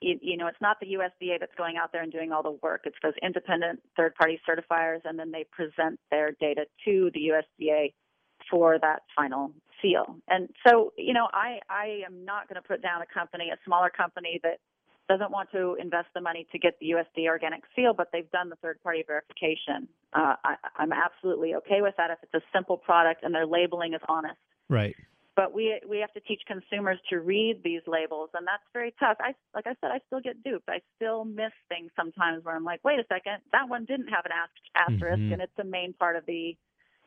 [0.00, 2.58] you, you know, it's not the USDA that's going out there and doing all the
[2.62, 2.82] work.
[2.84, 7.92] It's those independent third-party certifiers, and then they present their data to the USDA
[8.50, 10.16] for that final seal.
[10.28, 13.58] And so, you know, I I am not going to put down a company, a
[13.66, 14.58] smaller company that
[15.08, 18.48] doesn't want to invest the money to get the USDA organic seal, but they've done
[18.48, 19.88] the third party verification.
[20.12, 23.94] Uh, I, I'm absolutely okay with that if it's a simple product and their labeling
[23.94, 24.38] is honest.
[24.68, 24.94] Right.
[25.34, 29.16] But we we have to teach consumers to read these labels, and that's very tough.
[29.18, 30.68] I like I said, I still get duped.
[30.68, 34.26] I still miss things sometimes where I'm like, wait a second, that one didn't have
[34.26, 34.32] an
[34.76, 35.32] asterisk, mm-hmm.
[35.32, 36.54] and it's the main part of the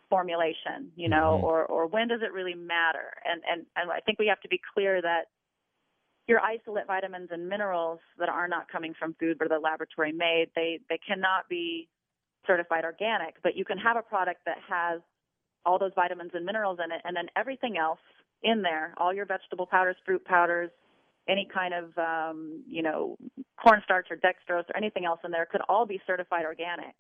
[0.09, 1.45] formulation, you know, mm-hmm.
[1.45, 3.13] or or when does it really matter?
[3.25, 5.27] And and and I think we have to be clear that
[6.27, 10.47] your isolate vitamins and minerals that are not coming from food but are laboratory made,
[10.55, 11.87] they, they cannot be
[12.47, 15.01] certified organic, but you can have a product that has
[15.65, 17.99] all those vitamins and minerals in it and then everything else
[18.43, 20.69] in there, all your vegetable powders, fruit powders,
[21.27, 23.17] any kind of um, you know
[23.61, 26.95] cornstarch or dextrose or anything else in there could all be certified organic.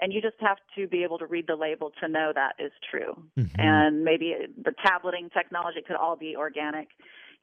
[0.00, 2.72] and you just have to be able to read the label to know that is
[2.90, 3.14] true.
[3.38, 3.58] Mhm.
[3.58, 6.88] And maybe the tableting technology could all be organic.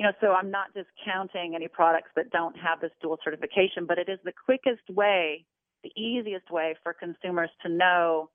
[0.01, 3.99] You know, so I'm not discounting any products that don't have this dual certification, but
[3.99, 5.45] it is the quickest way,
[5.83, 8.31] the easiest way for consumers to know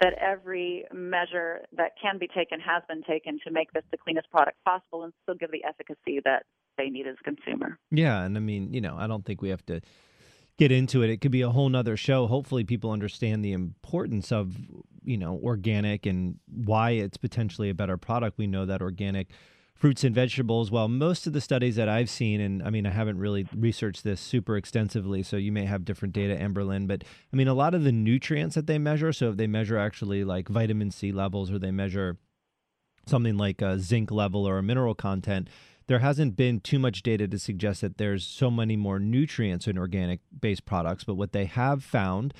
[0.00, 4.28] that every measure that can be taken has been taken to make this the cleanest
[4.28, 6.46] product possible and still give the efficacy that
[6.78, 7.78] they need as a consumer.
[7.92, 9.82] Yeah, and I mean, you know, I don't think we have to
[10.58, 11.10] get into it.
[11.10, 12.26] It could be a whole nother show.
[12.26, 14.56] Hopefully people understand the importance of,
[15.04, 18.36] you know, organic and why it's potentially a better product.
[18.36, 19.28] We know that organic
[19.74, 22.90] fruits and vegetables, well, most of the studies that I've seen, and I mean, I
[22.90, 27.36] haven't really researched this super extensively, so you may have different data, Amberlynn, but I
[27.36, 30.48] mean, a lot of the nutrients that they measure, so if they measure actually like
[30.48, 32.18] vitamin C levels or they measure
[33.06, 35.48] something like a zinc level or a mineral content,
[35.86, 39.76] there hasn't been too much data to suggest that there's so many more nutrients in
[39.76, 41.04] organic based products.
[41.04, 42.32] But what they have found,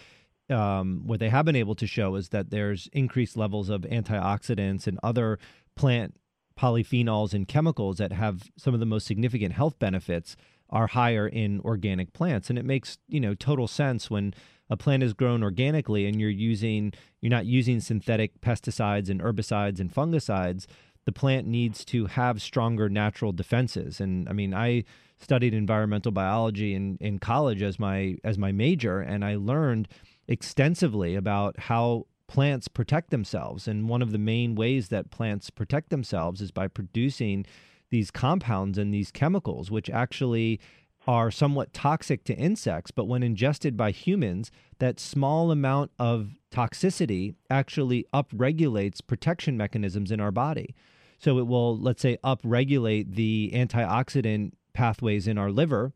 [0.48, 4.86] um, what they have been able to show is that there's increased levels of antioxidants
[4.86, 5.38] and other
[5.76, 6.14] plant
[6.58, 10.36] polyphenols and chemicals that have some of the most significant health benefits
[10.70, 14.34] are higher in organic plants and it makes you know total sense when
[14.70, 19.78] a plant is grown organically and you're using you're not using synthetic pesticides and herbicides
[19.78, 20.66] and fungicides
[21.04, 24.00] the plant needs to have stronger natural defenses.
[24.00, 24.84] And I mean, I
[25.18, 29.88] studied environmental biology in, in college as my as my major, and I learned
[30.26, 33.68] extensively about how plants protect themselves.
[33.68, 37.46] And one of the main ways that plants protect themselves is by producing
[37.90, 40.60] these compounds and these chemicals, which actually
[41.06, 47.34] are somewhat toxic to insects, but when ingested by humans, that small amount of toxicity
[47.50, 50.74] actually upregulates protection mechanisms in our body.
[51.18, 55.92] So it will, let's say, upregulate the antioxidant pathways in our liver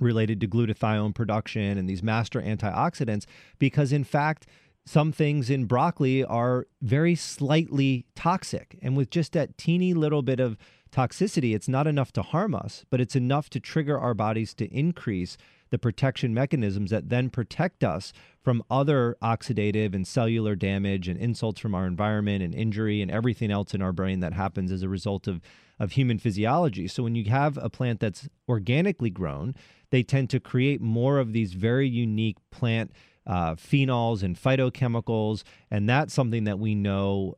[0.00, 3.26] related to glutathione production and these master antioxidants,
[3.58, 4.46] because in fact,
[4.86, 8.78] some things in broccoli are very slightly toxic.
[8.82, 10.56] And with just that teeny little bit of
[10.92, 14.66] toxicity, it's not enough to harm us, but it's enough to trigger our bodies to
[14.66, 15.36] increase
[15.70, 21.58] the protection mechanisms that then protect us from other oxidative and cellular damage and insults
[21.58, 24.88] from our environment and injury and everything else in our brain that happens as a
[24.88, 25.40] result of,
[25.80, 26.86] of human physiology.
[26.86, 29.54] So, when you have a plant that's organically grown,
[29.90, 32.92] they tend to create more of these very unique plant
[33.26, 35.42] uh, phenols and phytochemicals.
[35.70, 37.34] And that's something that we know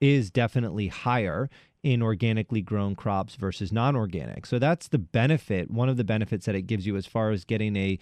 [0.00, 1.48] is definitely higher
[1.82, 4.44] in organically grown crops versus non-organic.
[4.46, 7.44] So that's the benefit, one of the benefits that it gives you as far as
[7.44, 7.98] getting a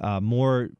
[0.00, 0.70] uh, more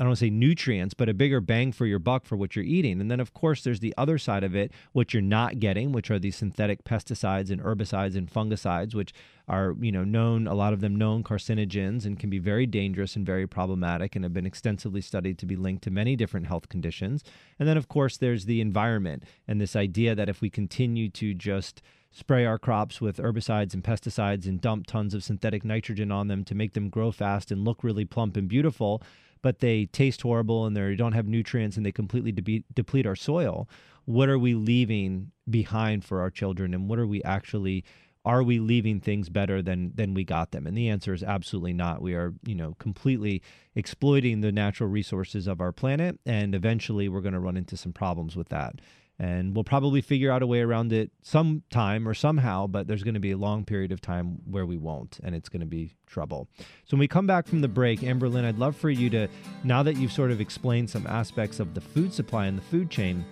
[0.00, 2.56] I don't want to say nutrients, but a bigger bang for your buck for what
[2.56, 3.02] you're eating.
[3.02, 6.10] And then, of course, there's the other side of it, what you're not getting, which
[6.10, 9.12] are these synthetic pesticides and herbicides and fungicides, which
[9.46, 13.14] are, you know, known, a lot of them known carcinogens and can be very dangerous
[13.14, 16.70] and very problematic and have been extensively studied to be linked to many different health
[16.70, 17.22] conditions.
[17.58, 21.34] And then, of course, there's the environment and this idea that if we continue to
[21.34, 26.28] just spray our crops with herbicides and pesticides and dump tons of synthetic nitrogen on
[26.28, 29.02] them to make them grow fast and look really plump and beautiful,
[29.42, 33.16] but they taste horrible and they don't have nutrients and they completely de- deplete our
[33.16, 33.68] soil.
[34.04, 37.84] What are we leaving behind for our children, and what are we actually?
[38.22, 40.66] Are we leaving things better than than we got them?
[40.66, 42.02] And the answer is absolutely not.
[42.02, 43.42] We are, you know, completely
[43.74, 47.92] exploiting the natural resources of our planet, and eventually we're going to run into some
[47.92, 48.80] problems with that
[49.20, 53.14] and we'll probably figure out a way around it sometime or somehow but there's going
[53.14, 55.92] to be a long period of time where we won't and it's going to be
[56.06, 56.48] trouble.
[56.56, 59.28] So when we come back from the break amberlynn i'd love for you to
[59.62, 62.90] now that you've sort of explained some aspects of the food supply and the food
[62.90, 63.24] chain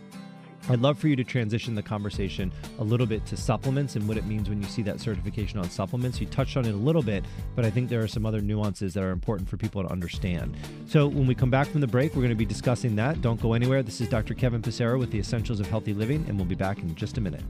[0.71, 4.19] I'd love for you to transition the conversation a little bit to supplements and what
[4.19, 6.21] it means when you see that certification on supplements.
[6.21, 7.25] You touched on it a little bit,
[7.57, 10.57] but I think there are some other nuances that are important for people to understand.
[10.87, 13.23] So, when we come back from the break, we're going to be discussing that.
[13.23, 13.83] Don't go anywhere.
[13.83, 14.35] This is Dr.
[14.35, 17.21] Kevin Passero with the Essentials of Healthy Living, and we'll be back in just a
[17.21, 17.43] minute.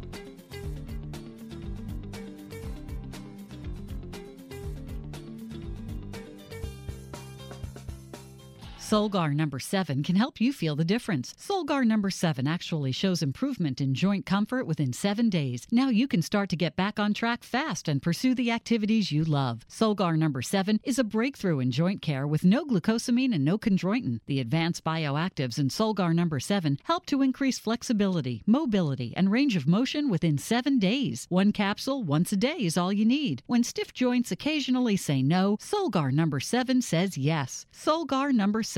[8.88, 11.34] Solgar number 7 can help you feel the difference.
[11.34, 15.66] Solgar number 7 actually shows improvement in joint comfort within 7 days.
[15.70, 19.24] Now you can start to get back on track fast and pursue the activities you
[19.24, 19.66] love.
[19.68, 24.20] Solgar number 7 is a breakthrough in joint care with no glucosamine and no chondroitin.
[24.24, 29.66] The advanced bioactives in Solgar number 7 help to increase flexibility, mobility, and range of
[29.66, 31.26] motion within 7 days.
[31.28, 33.42] One capsule once a day is all you need.
[33.44, 37.66] When stiff joints occasionally say no, Solgar number 7 says yes.
[37.70, 38.77] Solgar number 7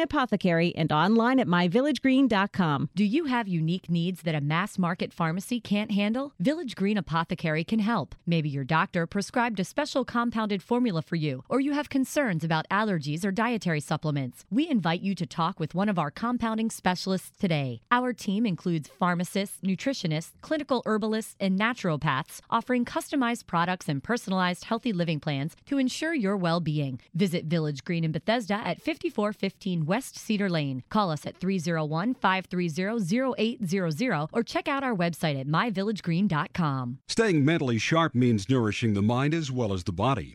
[0.00, 2.90] Apothecary and online at myvillagegreen.com.
[2.94, 6.32] Do you have unique needs that a mass market pharmacy can't handle?
[6.38, 8.14] Village Green Apothecary can help.
[8.26, 12.68] Maybe your doctor prescribed a special compounded formula for you, or you have concerns about
[12.70, 14.44] allergies or dietary supplements.
[14.50, 17.80] We invite you to talk with one of our compounding specialists today.
[17.90, 24.92] Our team includes pharmacists, nutritionists, clinical herbalists, and naturopaths offering customized products and personalized healthy
[24.92, 27.00] living plans to ensure your well being.
[27.14, 30.82] Visit Village Green in Bethesda at 5415 West Cedar Lane.
[30.90, 36.98] Call us at 301 530 0800 or check out our website at myvillagegreen.com.
[37.08, 40.34] Staying mentally sharp means nourishing the mind as well as the body.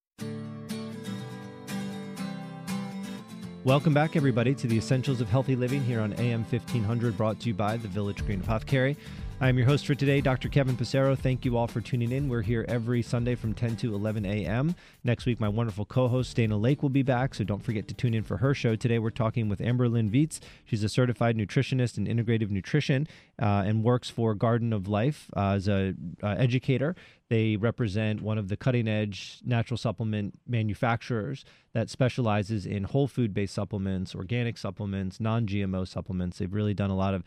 [3.63, 7.47] Welcome back, everybody, to the Essentials of Healthy Living here on AM 1500, brought to
[7.47, 8.97] you by the Village Green Apothecary.
[9.43, 10.49] I'm your host for today, Dr.
[10.49, 11.17] Kevin Passero.
[11.17, 12.29] Thank you all for tuning in.
[12.29, 14.75] We're here every Sunday from 10 to 11 a.m.
[15.03, 17.95] Next week, my wonderful co host, Dana Lake, will be back, so don't forget to
[17.95, 18.75] tune in for her show.
[18.75, 20.41] Today, we're talking with Amber Lynn Viets.
[20.63, 23.07] She's a certified nutritionist in integrative nutrition
[23.41, 26.95] uh, and works for Garden of Life uh, as an uh, educator.
[27.29, 33.33] They represent one of the cutting edge natural supplement manufacturers that specializes in whole food
[33.33, 36.37] based supplements, organic supplements, non GMO supplements.
[36.37, 37.23] They've really done a lot of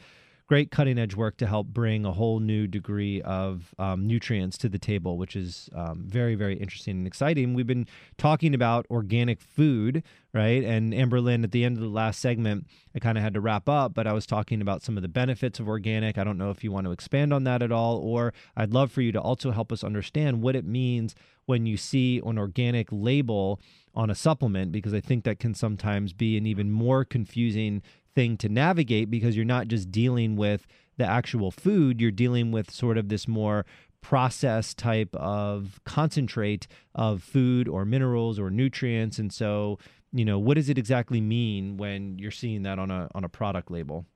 [0.47, 4.69] great cutting edge work to help bring a whole new degree of um, nutrients to
[4.69, 7.55] the table, which is um, very, very interesting and exciting.
[7.55, 7.87] We've been
[8.19, 10.03] talking about organic food,
[10.35, 10.63] right?
[10.63, 13.41] And Amber Lynn, at the end of the last segment, I kind of had to
[13.41, 16.19] wrap up, but I was talking about some of the benefits of organic.
[16.19, 18.93] I don't know if you want to expand on that at all, or I'd love
[18.93, 21.15] for you to also help us understand what it means
[21.47, 23.61] when you see an organic label
[23.95, 27.83] on a supplement, because I think that can sometimes be an even more confusing
[28.15, 32.71] thing to navigate because you're not just dealing with the actual food, you're dealing with
[32.71, 33.67] sort of this more
[34.01, 39.19] process type of concentrate of food or minerals or nutrients.
[39.19, 39.79] And so
[40.15, 43.29] you know what does it exactly mean when you're seeing that on a on a
[43.29, 44.07] product label?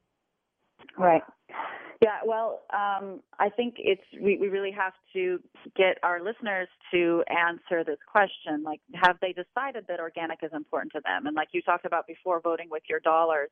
[0.96, 1.22] Right.
[2.00, 5.40] Yeah well um, i think it's we, we really have to
[5.76, 10.92] get our listeners to answer this question like have they decided that organic is important
[10.92, 11.26] to them?
[11.26, 13.50] And like you talked about before voting with your dollars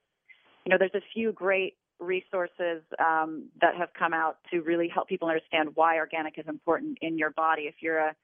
[0.67, 5.09] you know, there's a few great resources um, that have come out to really help
[5.09, 7.63] people understand why organic is important in your body.
[7.63, 8.15] If you're a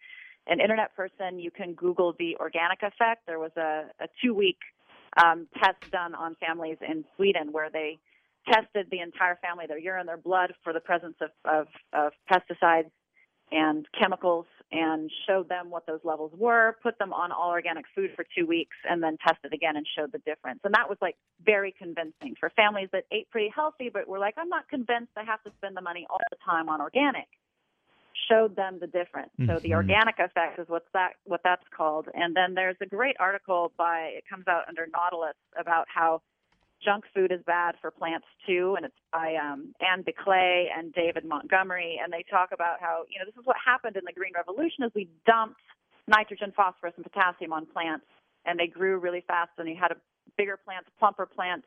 [0.48, 3.26] an internet person, you can Google the organic effect.
[3.28, 4.58] There was a, a two week
[5.22, 8.00] um, test done on families in Sweden where they
[8.52, 12.90] tested the entire family, their urine, their blood, for the presence of, of, of pesticides
[13.52, 18.10] and chemicals and showed them what those levels were, put them on all organic food
[18.16, 20.60] for two weeks, and then tested again and showed the difference.
[20.64, 24.34] And that was like very convincing for families that ate pretty healthy, but were like,
[24.38, 27.28] I'm not convinced I have to spend the money all the time on organic.
[28.30, 29.30] Showed them the difference.
[29.38, 29.50] Mm-hmm.
[29.50, 29.76] So the mm-hmm.
[29.76, 32.08] organic effect is what's that what that's called.
[32.14, 36.22] And then there's a great article by it comes out under Nautilus about how
[36.84, 41.24] Junk Food is Bad for Plants Too, and it's by um, Anne Biklé and David
[41.24, 44.32] Montgomery, and they talk about how you know this is what happened in the Green
[44.34, 45.60] Revolution is we dumped
[46.08, 48.06] nitrogen, phosphorus, and potassium on plants,
[48.44, 49.96] and they grew really fast, and you had a
[50.36, 51.66] bigger plants, plumper plants,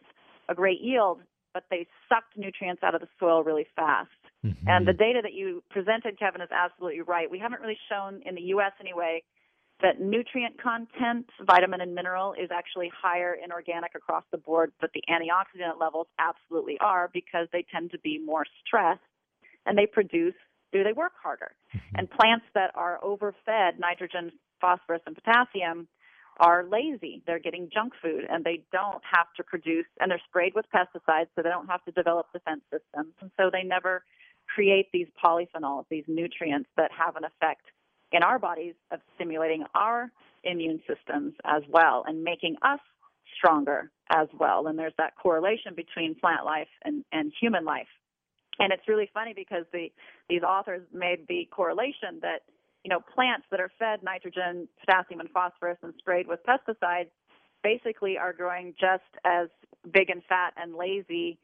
[0.49, 1.21] a great yield,
[1.53, 4.09] but they sucked nutrients out of the soil really fast.
[4.45, 4.67] Mm-hmm.
[4.67, 7.31] And the data that you presented, Kevin, is absolutely right.
[7.31, 8.73] We haven't really shown in the U.S.
[8.79, 9.23] anyway
[9.81, 14.91] that nutrient content, vitamin and mineral, is actually higher in organic across the board, but
[14.93, 19.01] the antioxidant levels absolutely are because they tend to be more stressed
[19.65, 20.35] and they produce,
[20.71, 21.51] do they work harder?
[21.75, 21.95] Mm-hmm.
[21.97, 25.87] And plants that are overfed nitrogen, phosphorus, and potassium
[26.39, 27.21] are lazy.
[27.25, 31.27] They're getting junk food and they don't have to produce, and they're sprayed with pesticides,
[31.35, 33.13] so they don't have to develop defense systems.
[33.21, 34.03] And so they never
[34.53, 37.63] create these polyphenols, these nutrients that have an effect
[38.15, 40.09] in our bodies of stimulating our
[40.43, 42.79] immune systems as well and making us
[43.37, 44.67] stronger as well.
[44.67, 47.87] And there's that correlation between plant life and, and human life.
[48.57, 49.89] And it's really funny because the
[50.29, 52.43] these authors made the correlation that
[52.85, 57.09] you know plants that are fed nitrogen, potassium, and phosphorus and sprayed with pesticides
[57.63, 59.49] basically are growing just as
[59.91, 61.37] big and fat and lazy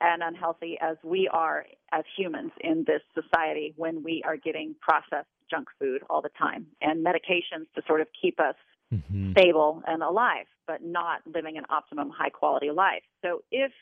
[0.00, 5.28] and unhealthy as we are as humans in this society when we are getting processed
[5.50, 8.54] junk food all the time and medications to sort of keep us
[8.92, 9.32] mm-hmm.
[9.32, 13.02] stable and alive, but not living an optimum high quality life.
[13.22, 13.72] So if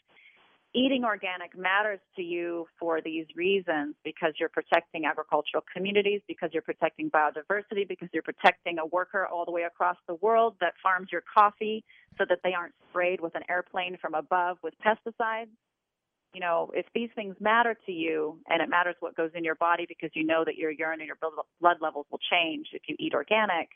[0.75, 6.63] eating organic matters to you for these reasons because you're protecting agricultural communities, because you're
[6.63, 11.09] protecting biodiversity, because you're protecting a worker all the way across the world that farms
[11.11, 11.83] your coffee
[12.19, 15.49] so that they aren't sprayed with an airplane from above with pesticides,
[16.37, 19.55] you know, if these things matter to you and it matters what goes in your
[19.55, 22.97] body because you know that your urine and your blood levels will change if you
[22.99, 23.71] eat organic,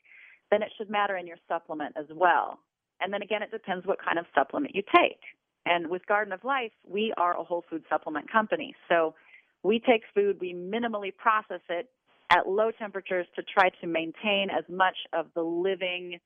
[0.50, 2.58] then it should matter in your supplement as well.
[3.00, 5.20] And then again, it depends what kind of supplement you take.
[5.64, 8.74] And with Garden of Life, we are a whole food supplement company.
[8.90, 9.14] So
[9.62, 11.88] we take food, we minimally process it
[12.28, 16.20] at low temperatures to try to maintain as much of the living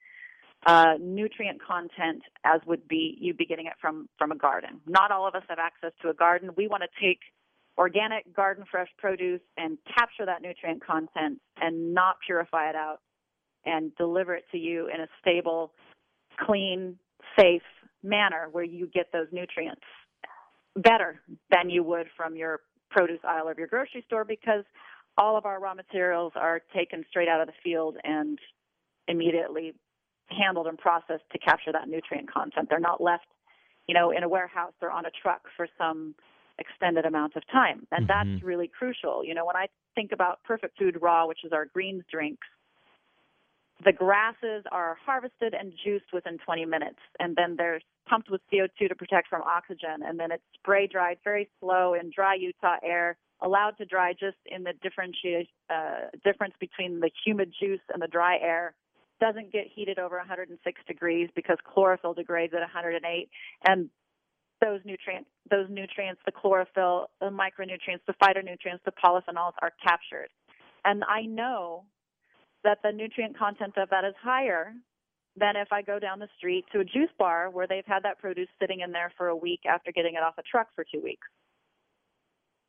[0.66, 4.80] uh, nutrient content as would be you'd be getting it from from a garden.
[4.86, 6.50] Not all of us have access to a garden.
[6.56, 7.20] We want to take
[7.76, 12.98] organic garden fresh produce and capture that nutrient content and not purify it out
[13.66, 15.72] and deliver it to you in a stable,
[16.38, 16.96] clean,
[17.38, 17.62] safe
[18.02, 19.82] manner where you get those nutrients
[20.76, 22.60] better than you would from your
[22.90, 24.64] produce aisle of your grocery store because
[25.16, 28.38] all of our raw materials are taken straight out of the field and
[29.08, 29.74] immediately
[30.28, 32.68] handled and processed to capture that nutrient content.
[32.70, 33.26] They're not left,
[33.86, 36.14] you know, in a warehouse or on a truck for some
[36.58, 37.86] extended amount of time.
[37.90, 38.30] And mm-hmm.
[38.30, 39.24] that's really crucial.
[39.24, 42.46] You know, when I think about Perfect Food Raw, which is our greens drinks,
[43.84, 48.88] the grasses are harvested and juiced within 20 minutes, and then they're pumped with CO2
[48.88, 53.16] to protect from oxygen, and then it's spray dried very slow in dry Utah air,
[53.42, 58.06] allowed to dry just in the differentiate, uh, difference between the humid juice and the
[58.06, 58.74] dry air
[59.24, 63.30] doesn't get heated over 106 degrees because chlorophyll degrades at 108
[63.66, 63.88] and
[64.60, 70.28] those nutrients those nutrients the chlorophyll the micronutrients the phytonutrients the polyphenols are captured.
[70.84, 71.84] And i know
[72.64, 74.74] that the nutrient content of that is higher
[75.36, 78.18] than if i go down the street to a juice bar where they've had that
[78.18, 81.00] produce sitting in there for a week after getting it off a truck for 2
[81.02, 81.26] weeks.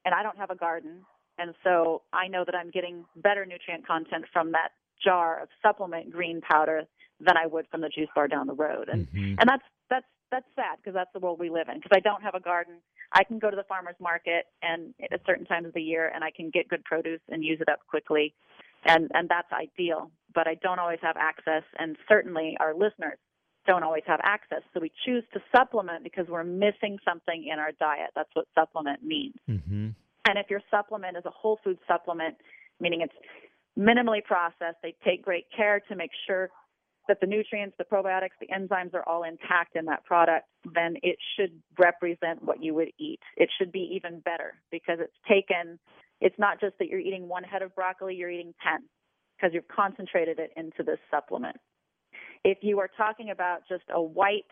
[0.05, 1.01] And i don't have a garden
[1.37, 4.69] and so i know that i'm getting better nutrient content from that
[5.03, 6.83] jar of supplement green powder
[7.19, 8.89] than I would from the juice bar down the road.
[8.91, 9.35] And mm-hmm.
[9.39, 11.77] and that's that's that's sad because that's the world we live in.
[11.77, 12.75] Because I don't have a garden,
[13.13, 16.23] I can go to the farmers market and at certain times of the year, and
[16.23, 18.33] I can get good produce and use it up quickly,
[18.85, 20.11] and and that's ideal.
[20.33, 23.17] But I don't always have access, and certainly our listeners
[23.65, 24.61] don't always have access.
[24.73, 28.11] So we choose to supplement because we're missing something in our diet.
[28.15, 29.35] That's what supplement means.
[29.49, 29.89] Mm-hmm.
[30.27, 32.35] And if your supplement is a whole food supplement,
[32.79, 33.13] meaning it's
[33.77, 34.77] minimally processed.
[34.81, 36.49] They take great care to make sure
[37.07, 41.17] that the nutrients, the probiotics, the enzymes are all intact in that product, then it
[41.35, 43.19] should represent what you would eat.
[43.37, 45.79] It should be even better because it's taken,
[46.19, 48.83] it's not just that you're eating one head of broccoli, you're eating 10
[49.37, 51.57] because you've concentrated it into this supplement.
[52.43, 54.45] If you are talking about just a white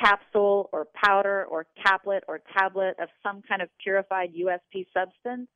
[0.00, 5.48] capsule or powder or caplet or tablet of some kind of purified USP substance,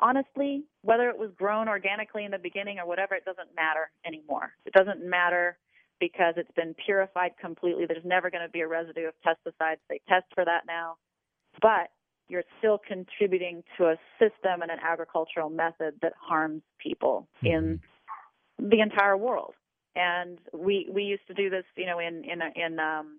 [0.00, 4.52] honestly, whether it was grown organically in the beginning or whatever, it doesn't matter anymore.
[4.64, 5.58] It doesn't matter
[6.00, 7.86] because it's been purified completely.
[7.86, 9.78] There's never going to be a residue of pesticides.
[9.88, 10.96] They test for that now.
[11.60, 11.90] But
[12.28, 17.46] you're still contributing to a system and an agricultural method that harms people mm-hmm.
[17.46, 17.80] in
[18.58, 19.54] the entire world.
[19.96, 23.18] And we we used to do this, you know, in in in um,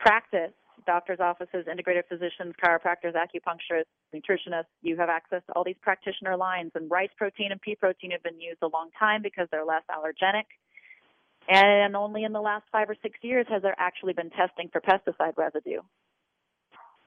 [0.00, 0.52] practice
[0.86, 6.72] doctors' offices, integrative physicians, chiropractors, acupuncturists, nutritionists, you have access to all these practitioner lines.
[6.74, 9.82] And rice protein and pea protein have been used a long time because they're less
[9.90, 10.44] allergenic.
[11.48, 14.80] And only in the last five or six years has there actually been testing for
[14.80, 15.80] pesticide residue.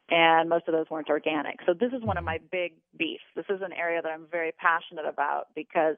[0.10, 1.60] And most of those weren't organic.
[1.66, 3.24] So this is one of my big beefs.
[3.36, 5.96] This is an area that I'm very passionate about because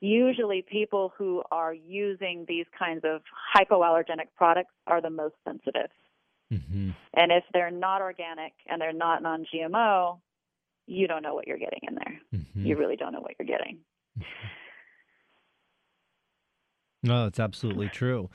[0.00, 3.22] usually people who are using these kinds of
[3.56, 5.90] hypoallergenic products are the most sensitive.
[6.52, 6.90] Mm-hmm.
[7.14, 10.18] And if they're not organic and they're not non GMO,
[10.86, 12.20] you don't know what you're getting in there.
[12.34, 12.66] Mm-hmm.
[12.66, 13.78] You really don't know what you're getting.
[17.02, 18.28] No, that's absolutely true.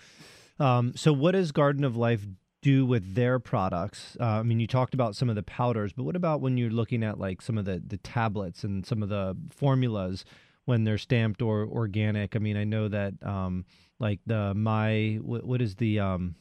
[0.59, 2.25] Um, so, what does Garden of Life
[2.61, 4.15] do with their products?
[4.19, 6.69] Uh, I mean, you talked about some of the powders, but what about when you're
[6.69, 10.23] looking at like some of the the tablets and some of the formulas
[10.65, 12.35] when they're stamped or organic?
[12.35, 13.65] I mean, I know that um,
[13.99, 16.35] like the my what, what is the um,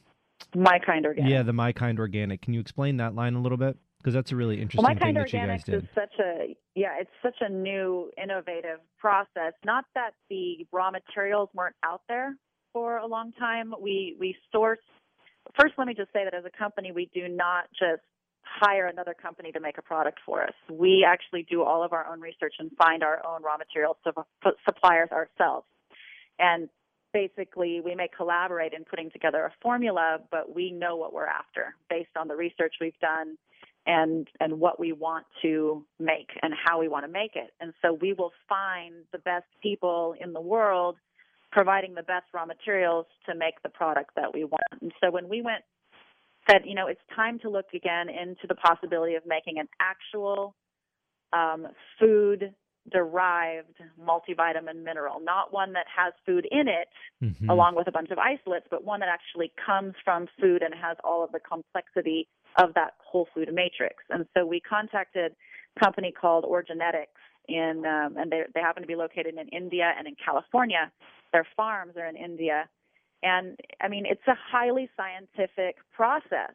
[0.55, 1.31] my kind organic?
[1.31, 2.41] Yeah, the my kind organic.
[2.41, 3.77] Can you explain that line a little bit?
[3.97, 5.71] Because that's a really interesting well, thing that you guys did.
[5.71, 9.53] My Kind Organics Is such a yeah, it's such a new, innovative process.
[9.65, 12.35] Not that the raw materials weren't out there
[12.73, 13.73] for a long time.
[13.79, 14.79] We we source.
[15.59, 18.01] First, let me just say that as a company, we do not just
[18.43, 20.53] hire another company to make a product for us.
[20.69, 23.97] We actually do all of our own research and find our own raw material
[24.65, 25.65] suppliers ourselves.
[26.39, 26.69] And
[27.13, 31.75] basically, we may collaborate in putting together a formula, but we know what we're after
[31.89, 33.37] based on the research we've done
[33.85, 37.51] and and what we want to make and how we want to make it.
[37.59, 40.97] And so we will find the best people in the world
[41.51, 44.81] providing the best raw materials to make the product that we want.
[44.81, 45.63] And so when we went
[46.49, 50.55] said, you know, it's time to look again into the possibility of making an actual
[51.31, 51.67] um,
[51.99, 52.53] food
[52.91, 56.89] derived multivitamin mineral, not one that has food in it
[57.23, 57.49] mm-hmm.
[57.49, 60.97] along with a bunch of isolates, but one that actually comes from food and has
[61.03, 62.27] all of the complexity
[62.57, 63.95] of that whole food matrix.
[64.09, 65.33] And so we contacted
[65.75, 67.07] a company called Orgenetics
[67.47, 70.91] in um, and they they happen to be located in India and in California.
[71.31, 72.69] Their farms are in India.
[73.21, 76.53] And I mean, it's a highly scientific process,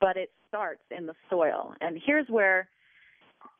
[0.00, 1.74] but it starts in the soil.
[1.80, 2.68] And here's where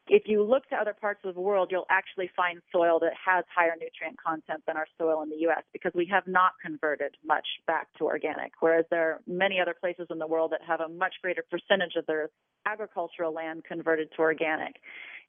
[0.07, 3.45] if you look to other parts of the world, you'll actually find soil that has
[3.55, 5.63] higher nutrient content than our soil in the U.S.
[5.73, 10.07] because we have not converted much back to organic, whereas there are many other places
[10.11, 12.29] in the world that have a much greater percentage of their
[12.67, 14.77] agricultural land converted to organic.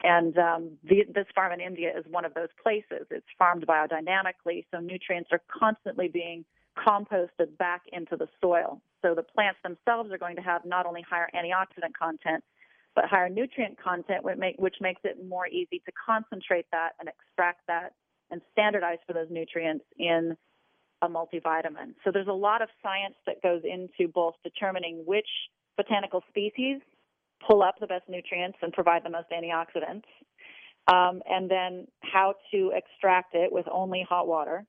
[0.03, 3.07] And um, the, this farm in India is one of those places.
[3.09, 6.43] It's farmed biodynamically, so nutrients are constantly being
[6.77, 8.81] composted back into the soil.
[9.01, 12.43] So the plants themselves are going to have not only higher antioxidant content,
[12.95, 17.93] but higher nutrient content, which makes it more easy to concentrate that and extract that
[18.31, 20.35] and standardize for those nutrients in
[21.01, 21.93] a multivitamin.
[22.03, 25.27] So there's a lot of science that goes into both determining which
[25.77, 26.79] botanical species
[27.45, 30.05] pull up the best nutrients and provide the most antioxidants,
[30.87, 34.65] um, and then how to extract it with only hot water,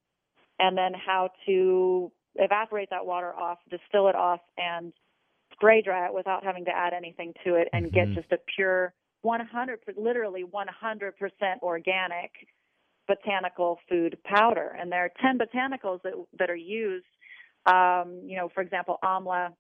[0.59, 4.93] and then how to evaporate that water off, distill it off, and
[5.57, 7.95] spray dry it without having to add anything to it and mm-hmm.
[7.95, 8.93] get just a pure
[9.23, 11.13] 100 literally 100%
[11.63, 12.31] organic
[13.09, 17.07] botanical food powder and there are 10 botanicals that that are used
[17.67, 19.51] um, you know for example amla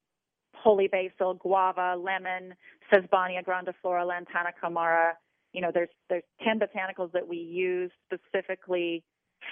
[0.54, 2.54] holy basil guava lemon
[2.92, 5.12] sesbania grandiflora lantana camara
[5.52, 9.04] you know there's there's 10 botanicals that we use specifically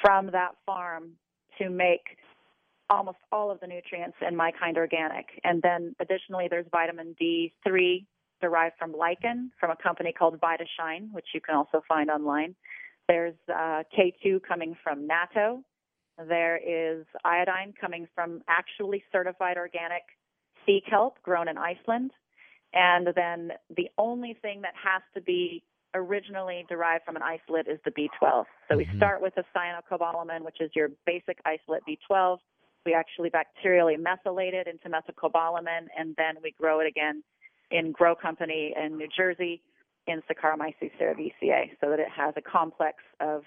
[0.03, 1.13] from that farm
[1.59, 2.19] to make
[2.91, 5.27] almost all of the nutrients in my kind organic.
[5.43, 8.05] And then additionally, there's vitamin D3
[8.41, 12.55] derived from lichen from a company called VitaShine, which you can also find online.
[13.09, 15.63] There's uh, K2 coming from natto.
[16.29, 20.03] There is iodine coming from actually certified organic
[20.65, 22.13] sea kelp grown in Iceland.
[22.73, 25.63] And then the only thing that has to be
[25.95, 28.11] originally derived from an isolate is the B12.
[28.21, 28.79] So mm-hmm.
[28.79, 32.39] we start with the cyanocobalamin, which is your basic isolate B12.
[32.85, 37.23] We actually bacterially methylate it into methylcobalamin, and then we grow it again
[37.71, 39.63] in Grow Company in New Jersey
[40.07, 43.45] in Saccharomyces cerevisiae, so that it has a complex of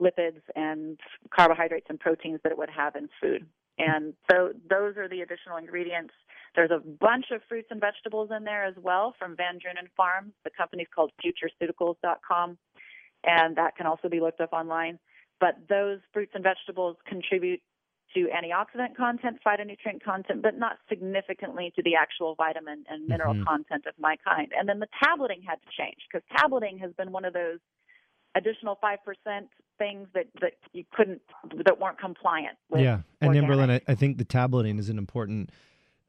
[0.00, 1.00] lipids and
[1.34, 3.46] carbohydrates and proteins that it would have in food.
[3.78, 6.14] And so those are the additional ingredients.
[6.54, 10.32] There's a bunch of fruits and vegetables in there as well from Van Drunen Farms.
[10.44, 12.58] The company's called futureceuticals.com,
[13.24, 14.98] and that can also be looked up online.
[15.40, 17.60] But those fruits and vegetables contribute
[18.16, 23.44] to antioxidant content, phytonutrient content, but not significantly to the actual vitamin and mineral mm-hmm.
[23.44, 24.52] content of my kind.
[24.58, 27.58] And then the tableting had to change because tableting has been one of those
[28.34, 28.96] additional 5%
[29.78, 31.20] things that, that you couldn't,
[31.64, 32.80] that weren't compliant with.
[32.80, 33.00] Yeah.
[33.20, 35.50] And then, Berlin, I, I think the tableting is an important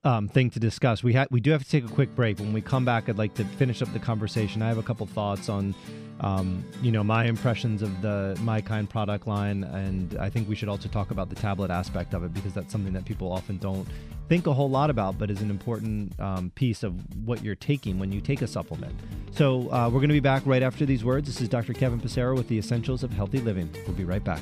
[0.04, 1.04] um, thing to discuss.
[1.04, 2.40] We ha- we do have to take a quick break.
[2.40, 4.62] When we come back, I'd like to finish up the conversation.
[4.62, 5.76] I have a couple thoughts on,
[6.22, 10.56] um, you know, my impressions of the my kind product line, and I think we
[10.56, 13.58] should also talk about the tablet aspect of it because that's something that people often
[13.58, 13.88] don't
[14.30, 16.94] think a whole lot about, but is an important um, piece of
[17.26, 18.94] what you're taking when you take a supplement.
[19.32, 21.28] So uh, we're going to be back right after these words.
[21.28, 21.74] This is Dr.
[21.74, 23.70] Kevin Passero with the Essentials of Healthy Living.
[23.86, 24.42] We'll be right back.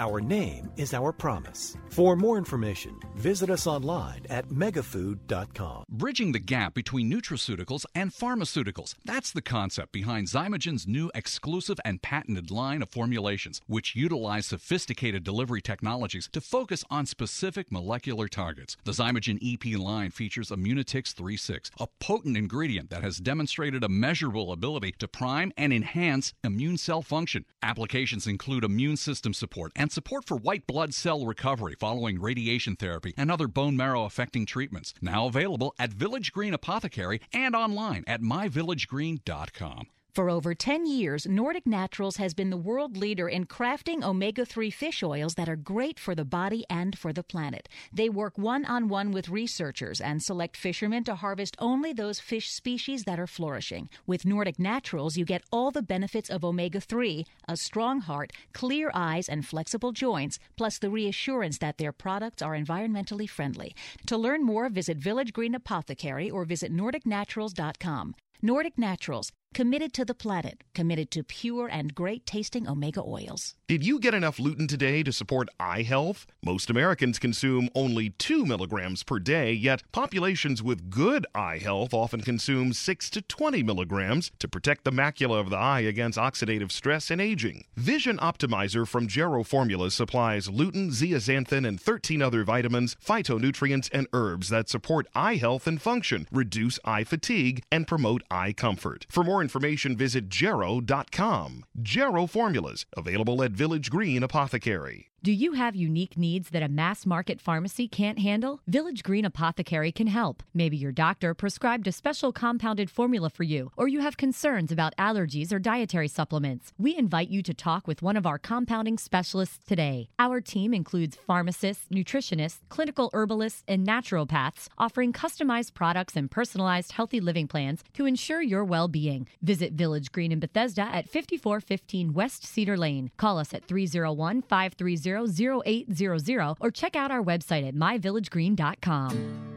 [0.00, 1.76] Our name is our promise.
[1.90, 5.86] For more information, visit us online at megafood.com.
[5.88, 8.94] Bridging the gap between nutraceuticals and pharmaceuticals.
[9.04, 15.24] That's the concept behind Xymogen's new exclusive and patented line of formulations, which utilize sophisticated
[15.24, 18.76] delivery technologies to focus on specific molecular targets.
[18.84, 24.52] The Xymogen EP line features Immunitix 36, a potent ingredient that has demonstrated a measurable
[24.52, 27.44] ability to prime and enhance immune cell function.
[27.64, 33.14] Applications include immune system support and support for white blood cell recovery following radiation therapy
[33.16, 34.94] and other bone marrow affecting treatments.
[35.00, 39.86] Now available at Village Green Apothecary and online at myvillagegreen.com.
[40.18, 44.68] For over 10 years, Nordic Naturals has been the world leader in crafting omega 3
[44.68, 47.68] fish oils that are great for the body and for the planet.
[47.92, 52.50] They work one on one with researchers and select fishermen to harvest only those fish
[52.50, 53.88] species that are flourishing.
[54.08, 58.90] With Nordic Naturals, you get all the benefits of omega 3, a strong heart, clear
[58.92, 63.72] eyes, and flexible joints, plus the reassurance that their products are environmentally friendly.
[64.06, 68.16] To learn more, visit Village Green Apothecary or visit NordicNaturals.com.
[68.40, 73.54] Nordic Naturals, committed to the planet, committed to pure and great tasting omega oils.
[73.66, 76.26] Did you get enough lutein today to support eye health?
[76.42, 82.20] Most Americans consume only 2 milligrams per day, yet populations with good eye health often
[82.22, 87.10] consume 6 to 20 milligrams to protect the macula of the eye against oxidative stress
[87.10, 87.64] and aging.
[87.76, 94.48] Vision Optimizer from Jarrow Formulas supplies lutein, zeaxanthin, and 13 other vitamins, phytonutrients, and herbs
[94.48, 99.04] that support eye health and function, reduce eye fatigue, and promote eye comfort.
[99.10, 101.64] For more information, visit Jarrow.com.
[101.82, 105.10] Jarrow Formulas, available at Village Green Apothecary.
[105.20, 108.60] Do you have unique needs that a mass market pharmacy can't handle?
[108.68, 110.44] Village Green Apothecary can help.
[110.54, 114.94] Maybe your doctor prescribed a special compounded formula for you, or you have concerns about
[114.96, 116.72] allergies or dietary supplements.
[116.78, 120.08] We invite you to talk with one of our compounding specialists today.
[120.20, 127.18] Our team includes pharmacists, nutritionists, clinical herbalists, and naturopaths offering customized products and personalized healthy
[127.18, 129.26] living plans to ensure your well being.
[129.42, 133.10] Visit Village Green in Bethesda at 5415 West Cedar Lane.
[133.16, 139.48] Call us at 301 530 0800 or check out our website at myvillagegreen.com.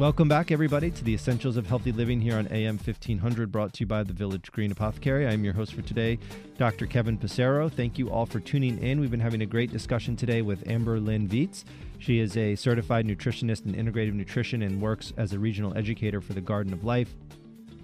[0.00, 3.80] Welcome back, everybody, to the Essentials of Healthy Living here on AM 1500, brought to
[3.80, 5.26] you by the Village Green Apothecary.
[5.26, 6.18] I'm your host for today,
[6.56, 6.86] Dr.
[6.86, 7.70] Kevin Passero.
[7.70, 8.98] Thank you all for tuning in.
[8.98, 11.66] We've been having a great discussion today with Amber Lynn Viets.
[12.00, 16.32] She is a certified nutritionist in integrative nutrition and works as a regional educator for
[16.32, 17.14] the Garden of Life.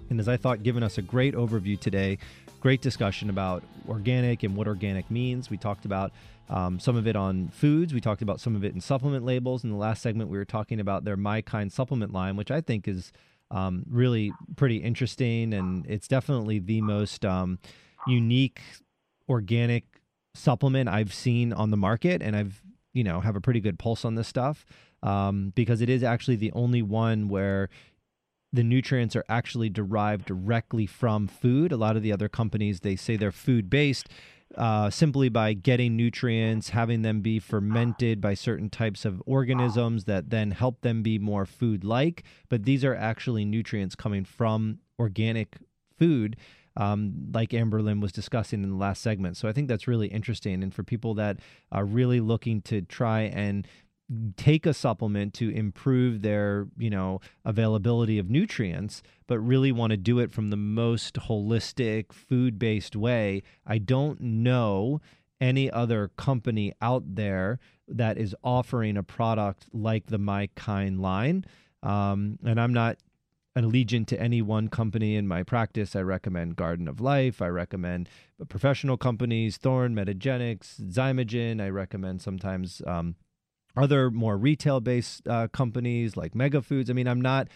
[0.09, 2.17] And as I thought, given us a great overview today,
[2.59, 5.51] great discussion about organic and what organic means.
[5.51, 6.11] We talked about
[6.49, 7.93] um, some of it on foods.
[7.93, 9.63] We talked about some of it in supplement labels.
[9.63, 12.61] In the last segment, we were talking about their My Kind supplement line, which I
[12.61, 13.11] think is
[13.51, 15.53] um, really pretty interesting.
[15.53, 17.59] And it's definitely the most um,
[18.07, 18.61] unique
[19.29, 19.83] organic
[20.33, 22.23] supplement I've seen on the market.
[22.23, 22.63] And I've,
[22.97, 24.65] you know, have a pretty good pulse on this stuff
[25.03, 27.69] um, because it is actually the only one where
[28.51, 31.71] the nutrients are actually derived directly from food.
[31.71, 34.09] A lot of the other companies, they say they're food based
[34.55, 40.29] uh, simply by getting nutrients, having them be fermented by certain types of organisms that
[40.29, 42.23] then help them be more food like.
[42.49, 45.57] But these are actually nutrients coming from organic
[45.99, 46.37] food.
[46.77, 49.35] Um, like Amber Lynn was discussing in the last segment.
[49.35, 50.61] So I think that's really interesting.
[50.61, 51.39] And for people that
[51.71, 53.67] are really looking to try and
[54.37, 59.97] take a supplement to improve their you know availability of nutrients but really want to
[59.97, 65.01] do it from the most holistic food-based way i don't know
[65.41, 71.43] any other company out there that is offering a product like the my kind line
[71.83, 72.97] um, and i'm not
[73.57, 75.95] allegiant to any one company in my practice.
[75.95, 77.41] I recommend Garden of Life.
[77.41, 78.07] I recommend
[78.49, 81.61] professional companies, Thorne, Metagenics, Xymogen.
[81.61, 83.15] I recommend sometimes um,
[83.75, 86.89] other more retail based uh, companies like Mega Foods.
[86.89, 87.47] I mean, I'm not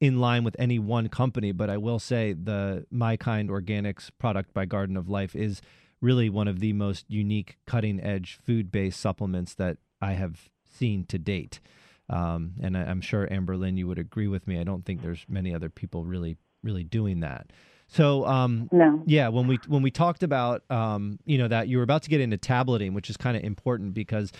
[0.00, 4.52] in line with any one company, but I will say the My Kind Organics product
[4.52, 5.62] by Garden of Life is
[6.00, 11.04] really one of the most unique, cutting edge food based supplements that I have seen
[11.06, 11.60] to date.
[12.08, 14.60] Um, and I, am sure Amber Lynn, you would agree with me.
[14.60, 17.50] I don't think there's many other people really, really doing that.
[17.86, 21.76] So um, no, yeah, when we when we talked about um, you know that you
[21.76, 24.32] were about to get into tableting, which is kind of important because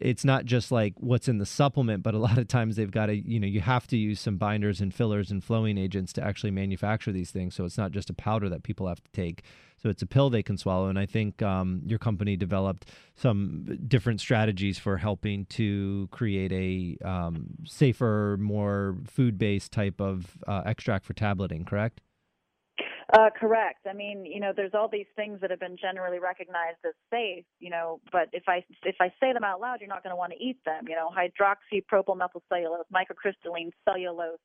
[0.00, 3.06] it's not just like what's in the supplement, but a lot of times they've got
[3.06, 6.24] to you know you have to use some binders and fillers and flowing agents to
[6.24, 7.54] actually manufacture these things.
[7.54, 9.42] So it's not just a powder that people have to take.
[9.82, 10.88] So it's a pill they can swallow.
[10.88, 17.04] And I think um, your company developed some different strategies for helping to create a
[17.06, 21.64] um, safer, more food based type of uh, extract for tableting.
[21.64, 22.00] Correct?
[23.12, 23.86] Uh, correct.
[23.90, 27.44] I mean, you know, there's all these things that have been generally recognized as safe,
[27.58, 30.16] you know, but if I if I say them out loud, you're not going to
[30.16, 30.84] want to eat them.
[30.88, 34.38] You know, hydroxypropylmethylcellulose, microcrystalline cellulose,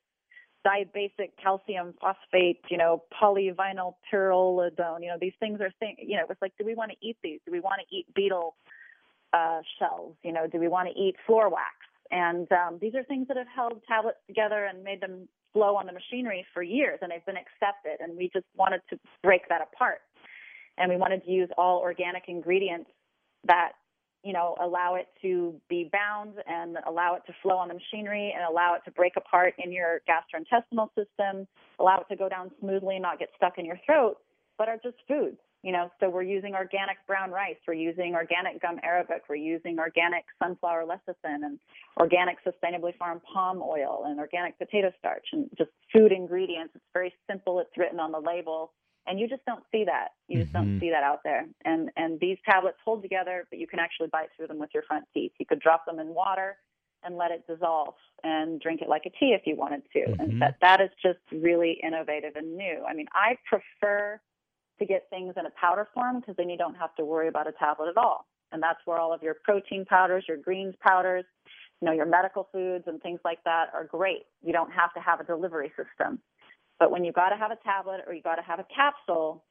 [0.68, 5.02] dibasic calcium phosphate, you know, polyvinyl pyrrolidone.
[5.02, 5.98] You know, these things are things.
[6.02, 7.40] You know, it's like, do we want to eat these?
[7.46, 8.56] Do we want to eat beetle
[9.34, 10.16] uh, shells?
[10.24, 11.74] You know, do we want to eat floor wax?
[12.12, 15.86] And um, these are things that have held tablets together and made them flow on
[15.86, 17.98] the machinery for years, and they've been accepted.
[18.00, 20.00] And we just wanted to break that apart,
[20.78, 22.90] and we wanted to use all organic ingredients
[23.46, 23.74] that
[24.24, 28.34] you know allow it to be bound and allow it to flow on the machinery
[28.36, 31.48] and allow it to break apart in your gastrointestinal system,
[31.80, 34.18] allow it to go down smoothly, and not get stuck in your throat,
[34.58, 35.38] but are just foods.
[35.64, 39.80] You know, so we're using organic brown rice, we're using organic gum arabic, we're using
[39.80, 41.60] organic sunflower lecithin and
[42.00, 46.74] organic sustainably farmed palm oil and organic potato starch and just food ingredients.
[46.76, 47.60] It's very simple.
[47.60, 48.72] It's written on the label
[49.08, 50.10] and you just don't see that.
[50.28, 50.72] You just mm-hmm.
[50.72, 51.46] don't see that out there.
[51.66, 54.84] And and these tablets hold together, but you can actually bite through them with your
[54.84, 55.32] front teeth.
[55.40, 56.58] You could drop them in water
[57.04, 57.94] and let it dissolve
[58.24, 60.00] and drink it like a tea if you wanted to.
[60.00, 60.22] Mm-hmm.
[60.22, 62.84] And that that is just really innovative and new.
[62.88, 64.20] I mean, I prefer
[64.80, 67.48] to get things in a powder form because then you don't have to worry about
[67.48, 68.28] a tablet at all.
[68.52, 71.26] And that's where all of your protein powders, your greens powders,
[71.82, 74.26] you know, your medical foods and things like that are great.
[74.44, 76.20] You don't have to have a delivery system.
[76.80, 79.44] But when you got to have a tablet or you got to have a capsule,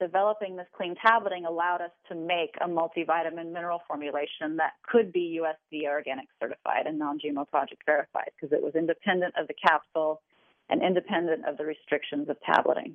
[0.00, 5.40] developing this clean tableting allowed us to make a multivitamin mineral formulation that could be
[5.40, 10.22] USDA organic certified and non-GMO project verified because it was independent of the capsule
[10.70, 12.94] and independent of the restrictions of tableting.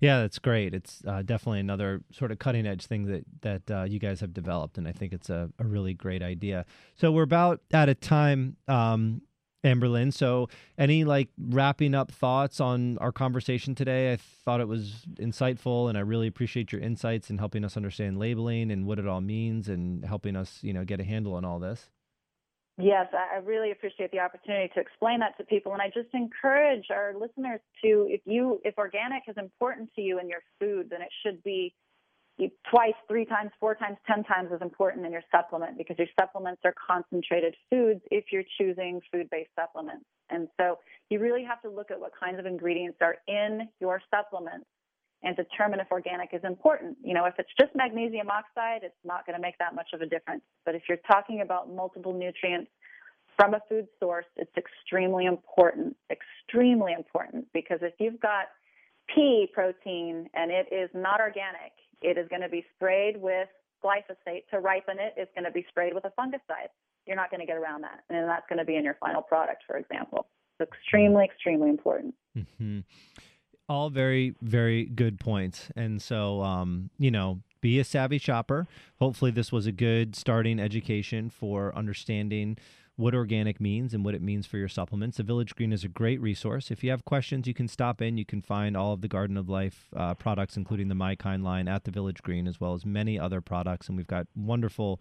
[0.00, 0.74] Yeah, that's great.
[0.74, 4.34] It's uh, definitely another sort of cutting edge thing that that uh, you guys have
[4.34, 6.66] developed, and I think it's a, a really great idea.
[6.96, 9.22] So we're about out of time, um,
[9.64, 10.12] Amberlynn.
[10.12, 14.12] So any like wrapping up thoughts on our conversation today?
[14.12, 18.18] I thought it was insightful, and I really appreciate your insights in helping us understand
[18.18, 21.44] labeling and what it all means, and helping us, you know, get a handle on
[21.44, 21.90] all this.
[22.78, 25.72] Yes, I really appreciate the opportunity to explain that to people.
[25.74, 30.18] And I just encourage our listeners to, if you, if organic is important to you
[30.18, 31.74] in your food, then it should be
[32.70, 36.62] twice, three times, four times, ten times as important in your supplement because your supplements
[36.64, 40.04] are concentrated foods if you're choosing food-based supplements.
[40.30, 40.78] And so
[41.10, 44.66] you really have to look at what kinds of ingredients are in your supplements
[45.22, 46.96] and determine if organic is important.
[47.04, 50.00] You know, if it's just magnesium oxide, it's not going to make that much of
[50.00, 50.42] a difference.
[50.64, 52.70] But if you're talking about multiple nutrients
[53.36, 58.46] from a food source, it's extremely important, extremely important, because if you've got
[59.14, 61.72] pea protein and it is not organic,
[62.02, 63.48] it is going to be sprayed with
[63.84, 65.14] glyphosate to ripen it.
[65.16, 66.68] It's going to be sprayed with a fungicide.
[67.06, 68.04] You're not going to get around that.
[68.10, 70.26] And that's going to be in your final product, for example.
[70.60, 72.14] It's extremely, extremely important.
[72.36, 72.80] Mm-hmm
[73.68, 78.66] all very very good points and so um, you know be a savvy shopper
[78.98, 82.56] hopefully this was a good starting education for understanding
[83.02, 85.16] what organic means and what it means for your supplements.
[85.16, 86.70] The Village Green is a great resource.
[86.70, 88.16] If you have questions, you can stop in.
[88.16, 91.42] You can find all of the Garden of Life uh, products, including the My Kind
[91.42, 93.88] line, at the Village Green, as well as many other products.
[93.88, 95.00] And we've got wonderful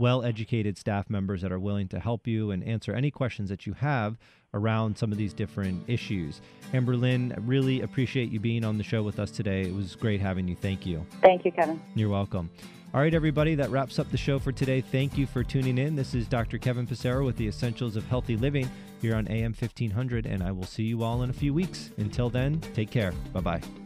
[0.00, 3.66] well educated staff members that are willing to help you and answer any questions that
[3.66, 4.16] you have
[4.54, 6.40] around some of these different issues.
[6.72, 9.60] Amberlynn, really appreciate you being on the show with us today.
[9.60, 10.56] It was great having you.
[10.56, 11.04] Thank you.
[11.20, 11.80] Thank you, Kevin.
[11.94, 12.50] You're welcome.
[12.92, 14.80] All right, everybody, that wraps up the show for today.
[14.80, 15.94] Thank you for tuning in.
[15.94, 16.58] This is Dr.
[16.58, 18.68] Kevin Passero with the Essentials of Healthy Living
[19.00, 21.90] here on AM 1500, and I will see you all in a few weeks.
[21.98, 23.12] Until then, take care.
[23.32, 23.79] Bye bye.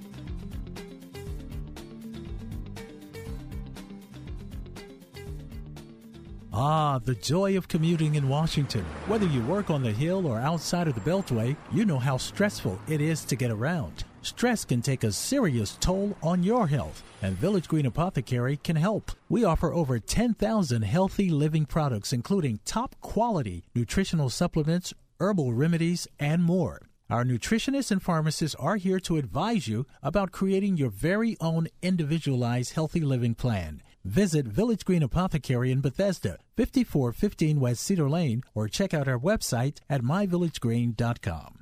[6.57, 8.85] Ah, the joy of commuting in Washington.
[9.09, 12.79] Whether you work on the Hill or outside of the Beltway, you know how stressful
[12.87, 14.05] it is to get around.
[14.23, 19.11] Stress can take a serious toll on your health, and Village Green Apothecary can help.
[19.29, 26.45] We offer over 10,000 healthy living products, including top quality nutritional supplements, herbal remedies, and
[26.45, 26.83] more.
[27.11, 32.75] Our nutritionists and pharmacists are here to advise you about creating your very own individualized
[32.75, 33.83] healthy living plan.
[34.05, 39.79] Visit Village Green Apothecary in Bethesda, 5415 West Cedar Lane, or check out our website
[39.89, 41.61] at myvillagegreen.com.